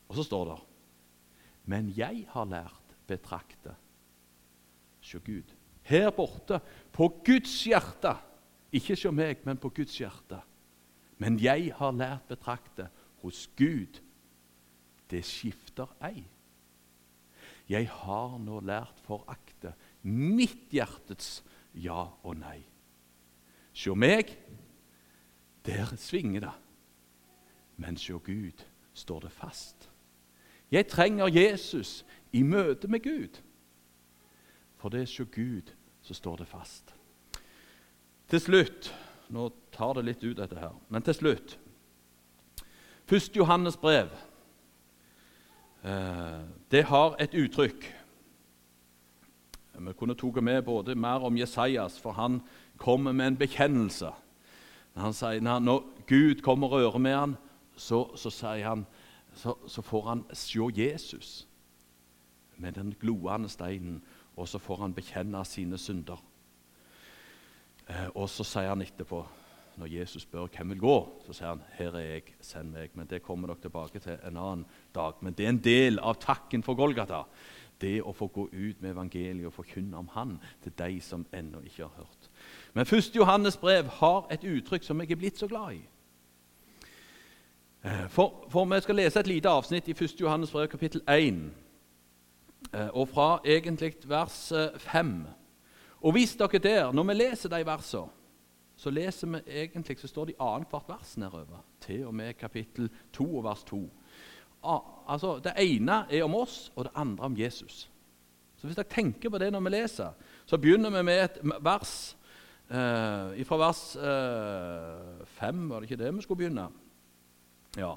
Og 0.09 0.17
så 0.19 0.23
står 0.27 0.45
det 0.51 0.61
Men 1.65 1.93
jeg 1.97 2.27
har 2.29 2.45
lært 2.45 2.97
betrakte 3.07 3.75
Se 5.05 5.19
Gud. 5.21 5.53
Her 5.85 6.11
borte, 6.11 6.61
på 6.93 7.11
Guds 7.27 7.65
hjerte. 7.65 8.15
Ikke 8.73 8.95
hos 8.95 9.05
meg, 9.13 9.43
men 9.45 9.59
på 9.61 9.69
Guds 9.69 9.99
hjerte. 9.99 10.39
Men 11.21 11.37
jeg 11.39 11.75
har 11.77 11.93
lært 11.93 12.25
betrakte 12.29 12.89
hos 13.25 13.47
Gud 13.57 14.01
det 15.11 15.25
skifter 15.25 15.89
ei. 16.05 16.25
Jeg 17.69 17.89
har 17.89 18.37
nå 18.39 18.61
lært 18.61 19.01
forakte 19.07 19.73
mitt 20.05 20.73
hjertets 20.75 21.39
ja 21.73 22.05
og 22.23 22.37
nei. 22.37 22.61
Sjå 23.75 23.97
meg, 23.97 24.35
der 25.65 25.95
svinger 25.99 26.45
det. 26.45 26.53
Men 27.81 27.97
sjå 27.99 28.21
Gud 28.23 28.61
står 28.95 29.25
det 29.25 29.33
fast. 29.33 29.89
Jeg 30.71 30.87
trenger 30.93 31.33
Jesus 31.33 32.03
i 32.33 32.43
møte 32.43 32.89
med 32.89 33.03
Gud. 33.03 33.41
For 34.77 34.93
det 34.93 35.05
er 35.05 35.11
sjå 35.11 35.27
Gud 35.33 35.73
så 36.05 36.15
står 36.15 36.43
det 36.43 36.51
fast. 36.53 36.95
Til 38.29 38.41
slutt 38.41 38.93
Nå 39.33 39.49
tar 39.73 39.95
det 39.97 40.03
litt 40.05 40.21
ut, 40.23 40.37
dette 40.37 40.59
her. 40.61 40.75
Men 40.93 41.03
til 41.03 41.17
slutt 41.17 41.55
1. 43.13 43.37
Johannes 43.37 43.77
brev 43.77 44.09
Eh, 45.85 46.41
det 46.71 46.85
har 46.85 47.17
et 47.21 47.35
uttrykk. 47.35 47.85
Vi 49.75 49.93
kunne 49.93 50.15
tatt 50.15 50.45
med 50.45 50.63
både 50.65 50.95
mer 50.95 51.25
om 51.27 51.37
Jesajas, 51.37 51.99
for 52.01 52.13
han 52.13 52.41
kommer 52.79 53.13
med 53.13 53.27
en 53.27 53.37
bekjennelse. 53.37 54.13
Han 54.97 55.13
sier, 55.13 55.41
når 55.41 55.83
Gud 56.07 56.41
kommer 56.41 56.67
og 56.67 56.73
rører 56.73 56.99
med 56.99 57.15
ham, 57.15 57.37
så, 57.77 58.17
så, 58.17 58.47
han, 58.63 58.87
så, 59.35 59.55
så, 59.67 59.83
får 59.83 60.09
han 60.09 60.25
se 60.33 60.61
Jesus 60.77 61.49
med 62.57 62.73
den 62.73 62.95
gloende 63.01 63.49
steinen, 63.49 64.03
og 64.37 64.49
så 64.49 64.59
får 64.59 64.77
han 64.77 64.95
bekjenne 64.95 65.45
sine 65.45 65.79
synder. 65.79 66.23
Eh, 67.89 68.09
og 68.15 68.29
så 68.29 68.45
sier 68.45 68.69
han 68.69 68.83
etterpå 68.83 69.27
når 69.77 69.87
Jesus 69.87 70.23
spør 70.23 70.47
hvem 70.47 70.69
vil 70.69 70.81
gå, 70.81 70.97
så 71.27 71.33
sier 71.33 71.49
han 71.49 71.63
'Her 71.73 71.95
er 71.95 72.01
jeg, 72.01 72.23
send 72.41 72.73
meg'. 72.75 72.91
Men 72.95 73.07
Det 73.07 73.23
kommer 73.23 73.47
dere 73.47 73.61
tilbake 73.61 73.99
til 73.99 74.19
en 74.27 74.37
annen 74.37 74.67
dag. 74.95 75.13
Men 75.21 75.33
det 75.33 75.45
er 75.45 75.49
en 75.49 75.65
del 75.65 75.99
av 75.99 76.15
takken 76.15 76.63
for 76.63 76.75
Golgata. 76.75 77.23
Det 77.81 78.03
å 78.03 78.13
få 78.13 78.27
gå 78.27 78.49
ut 78.53 78.83
med 78.83 78.91
evangeliet 78.91 79.47
og 79.47 79.53
forkynne 79.53 79.97
om 79.97 80.09
Han 80.09 80.41
til 80.63 80.73
de 80.79 81.01
som 81.01 81.27
ennå 81.33 81.61
ikke 81.61 81.83
har 81.83 81.93
hørt. 81.97 82.31
Men 82.75 82.87
1. 82.87 83.17
Johannes 83.17 83.57
brev 83.57 83.85
har 83.85 84.27
et 84.31 84.45
uttrykk 84.45 84.83
som 84.83 85.01
jeg 85.01 85.11
er 85.11 85.17
blitt 85.17 85.39
så 85.39 85.47
glad 85.47 85.73
i. 85.73 85.83
Eh, 87.85 88.09
for, 88.09 88.47
for 88.51 88.65
Vi 88.65 88.81
skal 88.81 88.95
lese 88.95 89.21
et 89.21 89.27
lite 89.27 89.49
avsnitt 89.49 89.89
i 89.89 89.95
1. 90.05 90.21
Johannes 90.21 90.51
brev, 90.51 90.69
kapittel 90.69 91.03
1, 91.09 91.51
eh, 92.75 92.89
og 92.95 93.09
fra 93.09 93.41
egentlig 93.45 93.95
vers 94.07 94.53
5. 94.79 95.21
Eh, 95.21 95.33
og 96.01 96.13
hvis 96.13 96.37
dere 96.37 96.59
der, 96.59 96.93
når 96.93 97.03
vi 97.03 97.13
leser 97.13 97.49
de 97.49 97.67
versene 97.67 98.24
så 98.77 98.91
leser 98.91 99.31
vi 99.31 99.41
egentlig, 99.47 99.99
så 100.01 100.09
står 100.09 100.25
det 100.25 100.35
i 100.35 100.43
annethvert 100.43 100.89
vers 100.89 101.17
nedover, 101.17 101.63
til 101.81 102.07
og 102.07 102.15
med 102.15 102.35
kapittel 102.39 102.91
2 103.13 103.37
og 103.37 103.45
vers 103.45 103.65
2. 103.65 103.83
Altså, 105.09 105.39
Det 105.45 105.53
ene 105.59 106.05
er 106.11 106.25
om 106.25 106.35
oss, 106.35 106.73
og 106.77 106.85
det 106.85 106.93
andre 106.95 107.25
om 107.25 107.37
Jesus. 107.39 107.91
Så 108.57 108.67
Hvis 108.67 108.77
dere 108.77 108.89
tenker 108.91 109.31
på 109.31 109.39
det 109.39 109.53
når 109.53 109.61
vi 109.61 109.71
leser, 109.71 110.11
så 110.47 110.59
begynner 110.59 110.91
vi 110.91 111.03
med 111.03 111.25
et 111.25 111.39
vers 111.61 112.17
eh, 112.71 113.45
fra 113.45 113.57
vers 113.57 113.97
eh, 113.97 115.27
5, 115.27 115.69
var 115.71 115.81
det 115.81 115.91
ikke 115.91 116.05
det 116.05 116.15
vi 116.17 116.23
skulle 116.23 116.39
begynne? 116.39 116.69
Ja. 117.77 117.95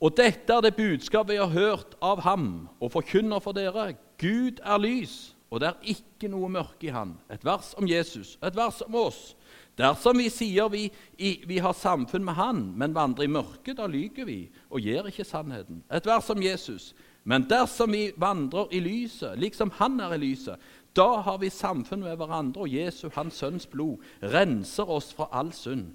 Og 0.00 0.16
dette 0.16 0.52
er 0.52 0.60
det 0.60 0.76
budskapet 0.76 1.34
jeg 1.34 1.42
har 1.42 1.52
hørt 1.52 1.94
av 2.02 2.20
ham 2.20 2.68
og 2.80 2.92
forkynner 2.92 3.40
for 3.40 3.52
dere. 3.52 3.94
Gud 4.18 4.60
er 4.64 4.78
lys, 4.78 5.36
og 5.50 5.60
det 5.60 5.68
er 5.68 5.94
ikke 5.94 6.28
noe 6.28 6.48
mørke 6.48 6.88
i 6.88 6.94
han. 6.94 7.16
Et 7.30 7.44
vers 7.44 7.74
om 7.78 7.88
Jesus, 7.88 8.38
et 8.42 8.56
vers 8.56 8.82
om 8.82 8.94
oss. 8.94 9.34
Dersom 9.78 10.20
vi 10.22 10.28
sier 10.30 10.68
vi, 10.70 10.84
vi, 11.18 11.58
har 11.58 11.74
samfunn 11.74 12.24
med 12.24 12.36
Han, 12.38 12.60
men 12.78 12.94
vandrer 12.94 13.26
i 13.26 13.32
mørket, 13.32 13.76
da 13.80 13.88
lyver 13.90 14.28
vi 14.28 14.38
og 14.70 14.84
gjør 14.84 15.10
ikke 15.10 15.26
sannheten. 15.26 15.82
Et 15.90 16.06
vers 16.06 16.30
om 16.30 16.42
Jesus. 16.42 16.92
Men 17.24 17.48
dersom 17.50 17.94
vi 17.96 18.12
vandrer 18.20 18.70
i 18.70 18.80
lyset, 18.84 19.38
liksom 19.40 19.72
Han 19.80 19.98
er 20.00 20.14
i 20.14 20.22
lyset, 20.22 20.62
da 20.94 21.08
har 21.26 21.40
vi 21.42 21.50
samfunn 21.50 22.04
med 22.04 22.16
hverandre, 22.20 22.68
og 22.68 22.70
Jesu, 22.70 23.08
Hans 23.16 23.40
Sønns 23.42 23.66
blod, 23.66 23.98
renser 24.22 24.90
oss 24.90 25.10
fra 25.16 25.26
all 25.32 25.50
synd. 25.52 25.88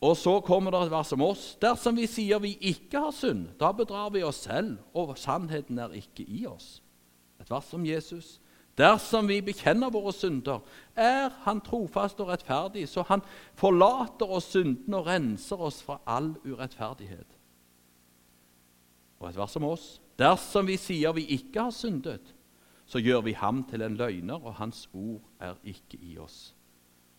Og 0.00 0.16
så 0.16 0.38
kommer 0.44 0.72
det 0.72 0.86
et 0.86 0.92
vers 0.92 1.12
om 1.12 1.24
oss. 1.24 1.44
Dersom 1.60 1.96
vi 1.96 2.06
sier 2.08 2.40
vi 2.40 2.54
ikke 2.70 3.00
har 3.04 3.12
synd, 3.16 3.50
da 3.60 3.72
bedrar 3.76 4.10
vi 4.14 4.24
oss 4.24 4.44
selv, 4.46 4.78
og 4.96 5.16
sannheten 5.20 5.80
er 5.80 5.96
ikke 5.96 6.24
i 6.24 6.46
oss. 6.48 6.80
Et 7.40 7.50
vers 7.50 7.72
om 7.76 7.84
Jesus. 7.84 8.38
Dersom 8.76 9.28
vi 9.28 9.40
bekjenner 9.40 9.92
våre 9.92 10.12
synder, 10.12 10.60
er 10.96 11.30
Han 11.46 11.62
trofast 11.64 12.20
og 12.20 12.28
rettferdig, 12.28 12.88
så 12.88 13.02
Han 13.08 13.22
forlater 13.54 14.28
oss 14.28 14.50
syndene 14.52 15.00
og 15.00 15.06
renser 15.06 15.60
oss 15.60 15.80
fra 15.82 16.00
all 16.06 16.34
urettferdighet. 16.44 17.38
Og 19.20 19.30
et 19.30 19.38
vers 19.38 19.56
om 19.56 19.64
oss. 19.64 19.86
Dersom 20.18 20.68
vi 20.68 20.76
sier 20.80 21.12
vi 21.16 21.24
ikke 21.36 21.68
har 21.68 21.72
syndet, 21.72 22.34
så 22.86 23.00
gjør 23.02 23.24
vi 23.26 23.32
ham 23.32 23.64
til 23.64 23.82
en 23.82 23.96
løgner, 23.96 24.38
og 24.44 24.60
hans 24.60 24.88
ord 24.94 25.24
er 25.40 25.56
ikke 25.64 25.98
i 26.00 26.18
oss. 26.18 26.54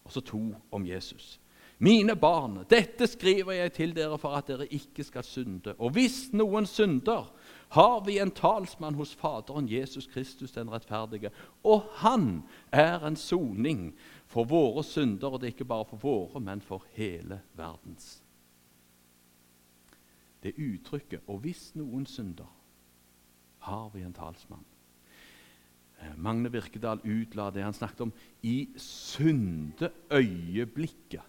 Og 0.05 0.13
så 0.13 0.21
to 0.21 0.53
om 0.71 0.85
Jesus. 0.87 1.39
Mine 1.77 2.15
barn, 2.15 2.63
dette 2.69 3.05
skriver 3.07 3.53
jeg 3.53 3.73
til 3.75 3.91
dere 3.93 4.17
for 4.17 4.33
at 4.33 4.47
dere 4.47 4.65
ikke 4.73 5.03
skal 5.05 5.25
synde. 5.25 5.75
Og 5.77 5.91
hvis 5.93 6.31
noen 6.33 6.65
synder, 6.65 7.27
har 7.69 8.05
vi 8.05 8.19
en 8.19 8.31
talsmann 8.31 8.95
hos 8.95 9.15
Faderen, 9.15 9.69
Jesus 9.69 10.07
Kristus 10.07 10.51
den 10.51 10.71
rettferdige. 10.71 11.31
Og 11.63 11.83
han 11.93 12.43
er 12.71 13.07
en 13.07 13.15
soning 13.15 13.95
for 14.27 14.43
våre 14.43 14.83
synder, 14.83 15.27
og 15.27 15.41
det 15.41 15.47
er 15.47 15.55
ikke 15.55 15.65
bare 15.65 15.85
for 15.85 15.97
våre, 15.97 16.39
men 16.39 16.61
for 16.61 16.85
hele 16.95 17.41
verdens. 17.53 18.23
er 20.47 20.73
uttrykket 20.73 21.19
'og 21.27 21.39
hvis 21.39 21.75
noen 21.75 22.05
synder', 22.05 22.53
har 23.59 23.89
vi 23.93 24.01
en 24.01 24.13
talsmann. 24.13 24.65
Eh, 26.01 26.17
Magne 26.17 26.51
Virkedal 26.51 26.99
utla 27.03 27.49
det 27.49 27.63
han 27.63 27.73
snakket 27.73 28.01
om 28.01 28.13
i 28.43 28.69
syndeøyeblikket. 28.77 31.21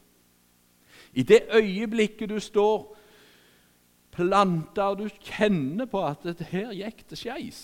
I 1.13 1.23
det 1.23 1.43
øyeblikket 1.55 2.29
du 2.29 2.41
står 2.41 2.98
planta 4.19 4.91
og 4.91 5.03
du 5.03 5.07
kjenner 5.23 5.87
på 5.91 6.03
at 6.09 6.27
det 6.27 6.51
her 6.51 6.75
gikk 6.75 7.05
det 7.11 7.21
skeis 7.21 7.63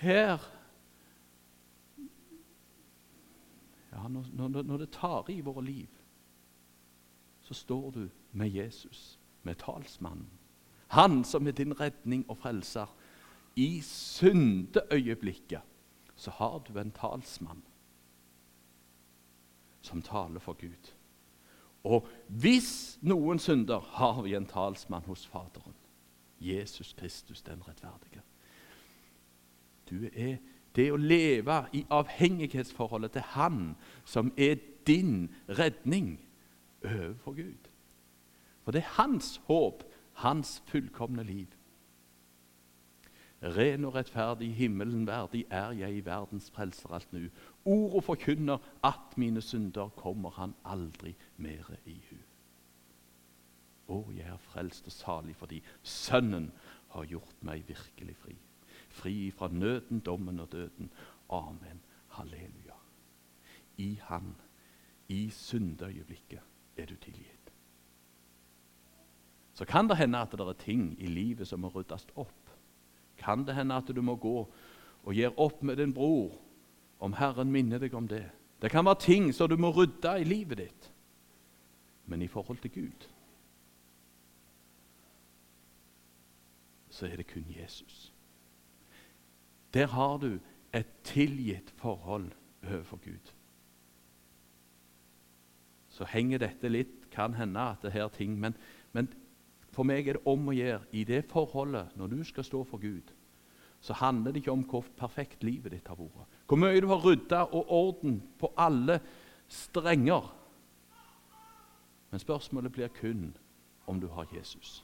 Her 0.00 0.40
ja, 3.92 4.08
når, 4.08 4.62
når, 4.62 4.76
det 4.82 4.90
tar 4.92 5.30
i 5.30 5.38
våre 5.40 5.62
liv, 5.64 5.88
så 7.40 7.54
står 7.54 7.90
du 7.94 8.08
med 8.32 8.50
Jesus, 8.50 9.18
med 9.42 9.54
talsmannen. 9.62 10.26
Han 10.92 11.22
som 11.24 11.46
er 11.46 11.56
din 11.56 11.80
redning 11.80 12.24
og 12.28 12.38
frelser. 12.42 12.90
I 13.56 13.80
syndeøyeblikket 13.86 15.62
så 16.16 16.30
har 16.30 16.58
du 16.66 16.78
en 16.78 16.90
talsmann 16.90 17.62
som 19.80 20.02
taler 20.02 20.40
for 20.42 20.58
Gud. 20.58 20.92
Og 21.84 22.06
hvis 22.28 22.98
noen 23.02 23.38
synder, 23.38 23.80
har 23.98 24.22
vi 24.22 24.34
en 24.34 24.46
talsmann 24.48 25.04
hos 25.06 25.26
Faderen. 25.26 25.76
Jesus 26.40 26.92
Kristus, 26.92 27.42
den 27.42 27.62
rettferdige. 27.68 28.22
Du 29.90 30.08
er 30.12 30.36
det 30.76 30.88
å 30.92 30.98
leve 30.98 31.60
i 31.72 31.84
avhengighetsforholdet 31.92 33.14
til 33.14 33.26
Han 33.36 33.60
som 34.04 34.32
er 34.36 34.56
din 34.86 35.28
redning 35.48 36.18
overfor 36.84 37.36
Gud. 37.36 37.68
For 38.64 38.72
det 38.72 38.82
er 38.82 38.96
hans 38.96 39.40
håp, 39.46 39.84
hans 40.24 40.62
fullkomne 40.66 41.22
liv. 41.22 41.46
Ren 43.44 43.84
og 43.84 43.94
rettferdig, 43.94 44.54
himmelen 44.56 45.06
verdig 45.06 45.44
er 45.50 45.74
jeg 45.76 45.96
i 45.96 46.04
verdens 46.04 46.46
frelser 46.50 46.94
alt 46.96 47.12
nu. 47.12 47.26
Ordet 47.64 48.04
forkynner 48.04 48.58
at 48.84 49.18
mine 49.20 49.40
synder 49.44 49.88
kommer 49.88 50.30
han 50.30 50.54
aldri 50.64 51.12
mere 51.36 51.76
i 51.84 51.98
hu. 52.08 52.16
Å, 53.92 53.98
jeg 54.16 54.30
er 54.32 54.40
frelst 54.40 54.88
og 54.88 54.94
salig 54.96 55.34
fordi 55.36 55.58
Sønnen 55.82 56.48
har 56.94 57.04
gjort 57.10 57.42
meg 57.44 57.66
virkelig 57.68 58.16
fri. 58.16 58.36
Fri 58.88 59.16
fra 59.30 59.50
nøden, 59.52 60.00
dommen 60.00 60.40
og 60.40 60.52
døden. 60.52 60.88
Amen. 61.28 61.82
Halleluja. 62.16 62.78
I 63.76 64.00
Han, 64.08 64.36
i 65.08 65.28
syndeøyeblikket, 65.30 66.40
er 66.76 66.86
du 66.86 66.94
tilgitt. 66.96 67.52
Så 69.54 69.64
kan 69.64 69.88
det 69.88 69.98
hende 69.98 70.18
at 70.18 70.32
det 70.32 70.40
er 70.40 70.56
ting 70.58 70.94
i 70.98 71.06
livet 71.06 71.48
som 71.48 71.60
må 71.60 71.68
ryddes 71.74 72.06
opp 72.16 72.43
kan 73.18 73.44
det 73.46 73.54
hende 73.54 73.76
at 73.76 73.90
du 73.94 74.02
må 74.02 74.16
gå 74.16 74.38
og 75.04 75.14
gjøre 75.14 75.38
opp 75.38 75.62
med 75.62 75.76
din 75.76 75.94
bror 75.94 76.32
om 77.04 77.16
Herren 77.18 77.52
minner 77.52 77.82
deg 77.82 77.94
om 77.94 78.08
det. 78.08 78.24
Det 78.62 78.70
kan 78.72 78.86
være 78.86 79.02
ting 79.04 79.32
som 79.34 79.48
du 79.48 79.56
må 79.60 79.70
rydde 79.74 80.14
i 80.20 80.24
livet 80.24 80.58
ditt, 80.58 80.90
men 82.06 82.22
i 82.22 82.28
forhold 82.28 82.58
til 82.62 82.72
Gud 82.72 83.10
så 86.94 87.08
er 87.10 87.16
det 87.18 87.26
kun 87.26 87.46
Jesus. 87.50 88.12
Der 89.74 89.86
har 89.86 90.18
du 90.22 90.38
et 90.74 90.86
tilgitt 91.04 91.72
forhold 91.76 92.30
overfor 92.62 92.96
Gud. 93.02 93.32
Så 95.88 96.06
henger 96.10 96.38
dette 96.38 96.68
litt 96.68 97.00
Kan 97.14 97.34
hende 97.38 97.60
at 97.60 97.82
det 97.82 97.92
her 97.94 98.08
ting 98.08 98.40
Men, 98.40 98.56
men 98.92 99.08
for 99.74 99.86
meg 99.86 100.08
er 100.08 100.18
det 100.18 100.28
om 100.30 100.48
å 100.48 100.54
gjøre 100.54 100.86
i 100.94 101.04
det 101.08 101.24
forholdet, 101.30 101.92
når 101.98 102.12
du 102.14 102.22
skal 102.26 102.46
stå 102.46 102.62
for 102.68 102.82
Gud, 102.82 103.10
så 103.84 103.96
handler 104.00 104.32
det 104.32 104.40
ikke 104.40 104.54
om 104.54 104.64
hvor 104.68 104.86
perfekt 104.96 105.44
livet 105.44 105.74
ditt 105.74 105.88
har 105.90 105.98
vært. 105.98 106.40
Hvor 106.48 106.60
mye 106.60 106.80
du 106.80 106.88
har 106.88 107.04
rydda 107.04 107.42
og 107.52 107.68
orden 107.68 108.20
på 108.40 108.48
alle 108.56 109.00
strenger. 109.50 110.30
Men 112.10 112.22
spørsmålet 112.22 112.72
blir 112.72 112.92
kun 112.96 113.34
om 113.90 114.00
du 114.00 114.08
har 114.08 114.30
Jesus. 114.32 114.78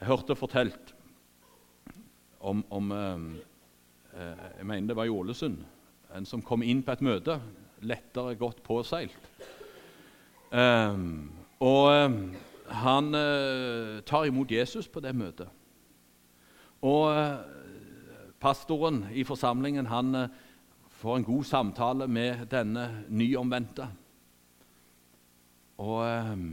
Jeg 0.00 0.08
hørte 0.08 0.36
fortalt 0.36 0.94
om, 2.40 2.64
om 2.70 2.92
eh, 2.92 3.26
eh 4.14 4.56
Jeg 4.58 4.66
mener 4.66 4.88
det 4.88 4.96
var 4.96 5.04
i 5.04 5.12
Ålesund. 5.12 5.58
En 6.14 6.26
som 6.26 6.42
kom 6.42 6.62
inn 6.62 6.82
på 6.82 6.92
et 6.92 7.02
møte, 7.02 7.40
lettere 7.80 8.34
godt 8.34 8.62
påseilt. 8.62 9.30
Um, 10.54 11.32
og 11.58 11.88
um, 11.90 12.34
han 12.70 13.14
uh, 13.14 13.98
tar 14.06 14.28
imot 14.28 14.50
Jesus 14.50 14.86
på 14.88 15.00
det 15.02 15.10
møtet. 15.16 15.48
Og 16.82 17.10
uh, 17.10 17.42
pastoren 18.38 19.02
i 19.10 19.24
forsamlingen 19.26 19.90
han 19.90 20.14
uh, 20.14 20.28
får 21.00 21.16
en 21.16 21.26
god 21.26 21.44
samtale 21.44 22.06
med 22.06 22.46
denne 22.52 22.86
nyomvendte. 23.08 23.88
Og 25.82 26.06
um, 26.06 26.46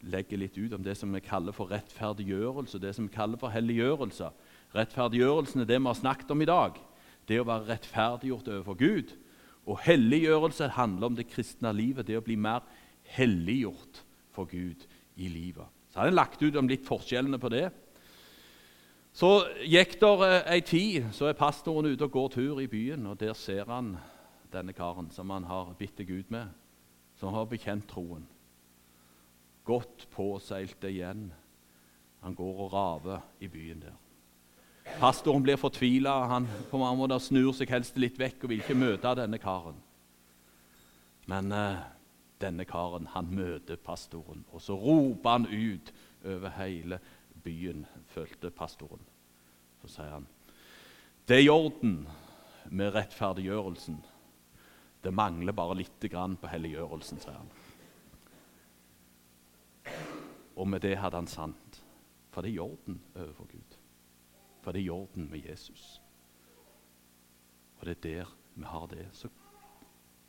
legger 0.00 0.40
litt 0.40 0.56
ut 0.56 0.72
om 0.72 0.82
det 0.84 0.96
som 0.96 1.12
vi 1.12 1.20
kaller 1.20 1.52
for 1.52 1.68
rettferdiggjørelse, 1.68 2.80
det 2.80 2.94
som 2.96 3.10
vi 3.10 3.16
kaller 3.18 3.36
for 3.36 3.52
helliggjørelse. 3.52 4.32
Rettferdiggjørelsen 4.72 5.60
er 5.60 5.68
det 5.68 5.82
vi 5.82 5.92
har 5.92 6.00
snakket 6.00 6.32
om 6.32 6.40
i 6.40 6.48
dag. 6.48 6.80
Det 7.28 7.42
å 7.42 7.48
være 7.48 7.74
rettferdiggjort 7.74 8.48
overfor 8.48 8.80
Gud 8.80 9.18
og 9.68 9.82
helliggjørelse 9.84 10.70
handler 10.78 11.10
om 11.10 11.16
det 11.18 11.28
kristne 11.28 11.72
livet, 11.76 12.06
det 12.08 12.16
å 12.16 12.24
bli 12.24 12.38
mer 12.40 12.64
helliggjort 13.16 14.00
for 14.32 14.48
Gud 14.48 14.86
i 15.20 15.28
livet. 15.28 15.68
Så 15.92 16.00
har 16.00 16.08
en 16.08 16.16
lagt 16.16 16.42
ut 16.42 16.56
om 16.56 16.68
litt 16.68 16.86
forskjellene 16.86 17.40
på 17.40 17.50
det. 17.52 17.66
Så 19.12 19.30
gikk 19.66 19.96
eh, 20.04 20.52
ei 20.54 20.60
tid, 20.62 21.08
så 21.12 21.28
er 21.28 21.36
pastoren 21.36 21.90
ute 21.90 22.06
og 22.06 22.14
går 22.14 22.32
tur 22.36 22.62
i 22.62 22.68
byen, 22.70 23.06
og 23.10 23.18
der 23.20 23.34
ser 23.34 23.68
han 23.68 23.96
denne 24.52 24.72
karen 24.72 25.10
som 25.12 25.30
han 25.34 25.44
har 25.48 25.74
bitt 25.78 26.00
Gud 26.06 26.30
med, 26.32 26.48
som 27.18 27.34
har 27.34 27.48
bekjent 27.50 27.88
troen. 27.90 28.24
Godt 29.68 30.06
påseilt 30.14 30.84
igjen. 30.88 31.28
Han 32.22 32.34
går 32.34 32.62
og 32.64 32.72
raver 32.72 33.26
i 33.40 33.50
byen 33.52 33.82
der. 33.82 33.96
Pastoren 34.98 35.44
blir 35.44 35.60
fortvila. 35.60 36.14
Han 36.32 36.48
på 36.70 36.80
mange 36.80 36.98
måter 36.98 37.20
snur 37.22 37.52
seg 37.56 37.70
helst 37.70 38.00
litt 38.00 38.18
vekk 38.18 38.44
og 38.44 38.52
vil 38.52 38.64
ikke 38.64 38.78
møte 38.78 39.14
denne 39.20 39.38
karen. 39.42 39.78
Men 41.28 41.52
eh, 41.52 41.84
denne 42.40 42.64
karen 42.68 43.08
han 43.12 43.30
møter 43.34 43.76
pastoren, 43.76 44.44
og 44.52 44.62
så 44.62 44.76
roper 44.78 45.36
han 45.36 45.46
ut 45.50 45.92
over 46.24 46.54
hele 46.56 46.98
byen, 47.44 47.84
følte 48.14 48.50
pastoren. 48.50 49.04
Så 49.82 49.92
sier 49.98 50.16
han 50.16 50.28
det 51.28 51.36
er 51.36 51.44
i 51.44 51.50
orden 51.52 52.06
med 52.72 52.94
rettferdiggjørelsen. 52.94 53.98
Det 55.04 55.12
mangler 55.12 55.52
bare 55.52 55.74
lite 55.76 56.08
grann 56.08 56.38
på 56.40 56.48
helliggjørelsen, 56.48 57.20
sier 57.20 57.36
han. 57.36 57.50
Og 60.56 60.68
med 60.72 60.80
det 60.80 60.94
hadde 60.98 61.20
han 61.20 61.28
sant, 61.28 61.82
for 62.32 62.40
det 62.40 62.54
er 62.54 62.56
i 62.56 62.64
orden 62.64 62.96
overfor 63.12 63.50
Gud. 63.52 63.77
For 64.68 64.72
det 64.76 64.82
i 64.84 64.90
orden 64.92 65.30
med 65.30 65.46
Jesus. 65.48 66.02
Og 67.78 67.86
det 67.86 67.90
er 67.96 68.00
der 68.02 68.32
vi 68.54 68.64
har 68.68 68.86
det. 68.86 69.06
Så 69.12 69.28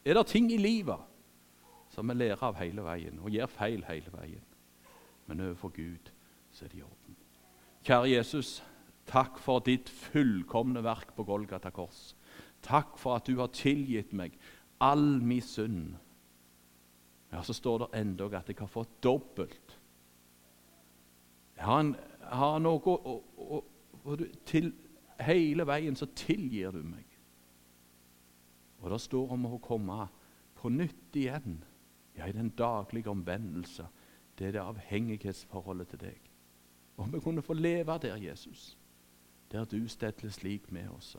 er 0.06 0.14
det 0.14 0.28
ting 0.28 0.52
i 0.52 0.58
livet 0.58 1.00
som 1.92 2.08
vi 2.08 2.14
lærer 2.16 2.44
av 2.48 2.56
hele 2.56 2.86
veien 2.86 3.18
og 3.20 3.34
gjør 3.36 3.50
feil 3.52 3.84
hele 3.90 4.14
veien. 4.14 4.46
Men 5.28 5.42
overfor 5.44 5.74
Gud 5.76 6.12
så 6.56 6.66
er 6.66 6.72
det 6.72 6.80
i 6.80 6.86
orden. 6.86 7.18
Kjære 7.84 8.14
Jesus, 8.14 8.52
takk 9.12 9.42
for 9.44 9.60
ditt 9.60 9.92
fullkomne 9.92 10.86
verk 10.88 11.12
på 11.18 11.26
Golgata 11.28 11.74
kors. 11.76 12.14
Takk 12.64 12.96
for 12.96 13.18
at 13.18 13.28
du 13.28 13.42
har 13.42 13.52
tilgitt 13.52 14.14
meg 14.16 14.38
all 14.80 15.20
min 15.20 15.44
synd. 15.44 15.98
Ja, 17.34 17.44
Så 17.44 17.54
står 17.60 17.84
det 17.84 18.00
endog 18.00 18.40
at 18.40 18.48
jeg 18.48 18.56
har 18.60 18.72
fått 18.72 19.04
dobbelt. 19.04 19.76
Jeg 21.58 21.66
har, 21.66 21.84
en, 21.84 21.92
jeg 22.22 22.40
har 22.40 22.64
noe 22.64 22.96
å, 22.96 23.18
å, 23.36 23.60
og 24.04 24.20
du, 24.20 24.26
til, 24.46 24.74
hele 25.20 25.66
veien 25.68 25.96
så 25.96 26.08
tilgir 26.16 26.72
du 26.72 26.84
meg. 26.84 27.06
Og 28.80 28.92
det 28.92 29.02
står 29.02 29.34
om 29.36 29.48
å 29.50 29.60
komme 29.64 30.08
på 30.60 30.72
nytt 30.72 31.16
igjen, 31.16 31.60
ja, 32.16 32.28
i 32.28 32.36
den 32.36 32.52
daglige 32.58 33.12
omvendelse. 33.12 33.88
Det 34.38 34.48
er 34.48 34.56
det 34.56 34.64
avhengighetsforholdet 34.64 35.92
til 35.94 36.04
deg. 36.04 36.30
Om 37.00 37.14
vi 37.14 37.20
kunne 37.24 37.44
få 37.44 37.54
leve 37.54 37.98
der, 38.02 38.16
Jesus, 38.16 38.78
der 39.52 39.66
du 39.66 39.88
steller 39.88 40.32
slik 40.32 40.72
med 40.72 40.90
oss. 40.90 41.18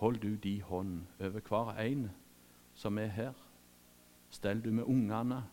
Hold 0.00 0.20
du 0.20 0.36
de 0.36 0.62
hånd 0.62 1.02
over 1.20 1.40
hver 1.40 1.80
en 1.80 2.10
som 2.74 2.98
er 2.98 3.06
her. 3.06 3.32
Stell 4.30 4.64
du 4.64 4.72
med 4.72 4.84
ungene, 4.84 5.44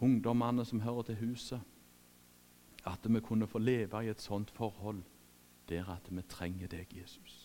ungdommene 0.00 0.64
som 0.64 0.80
hører 0.80 1.02
til 1.02 1.16
huset. 1.16 1.60
At 2.86 3.14
vi 3.14 3.20
kunne 3.20 3.46
få 3.46 3.58
leve 3.58 4.04
i 4.04 4.08
et 4.08 4.20
sånt 4.20 4.50
forhold 4.50 5.02
der 5.70 5.88
at 5.88 6.08
vi 6.10 6.22
trenger 6.22 6.66
deg, 6.66 6.86
Jesus. 7.02 7.39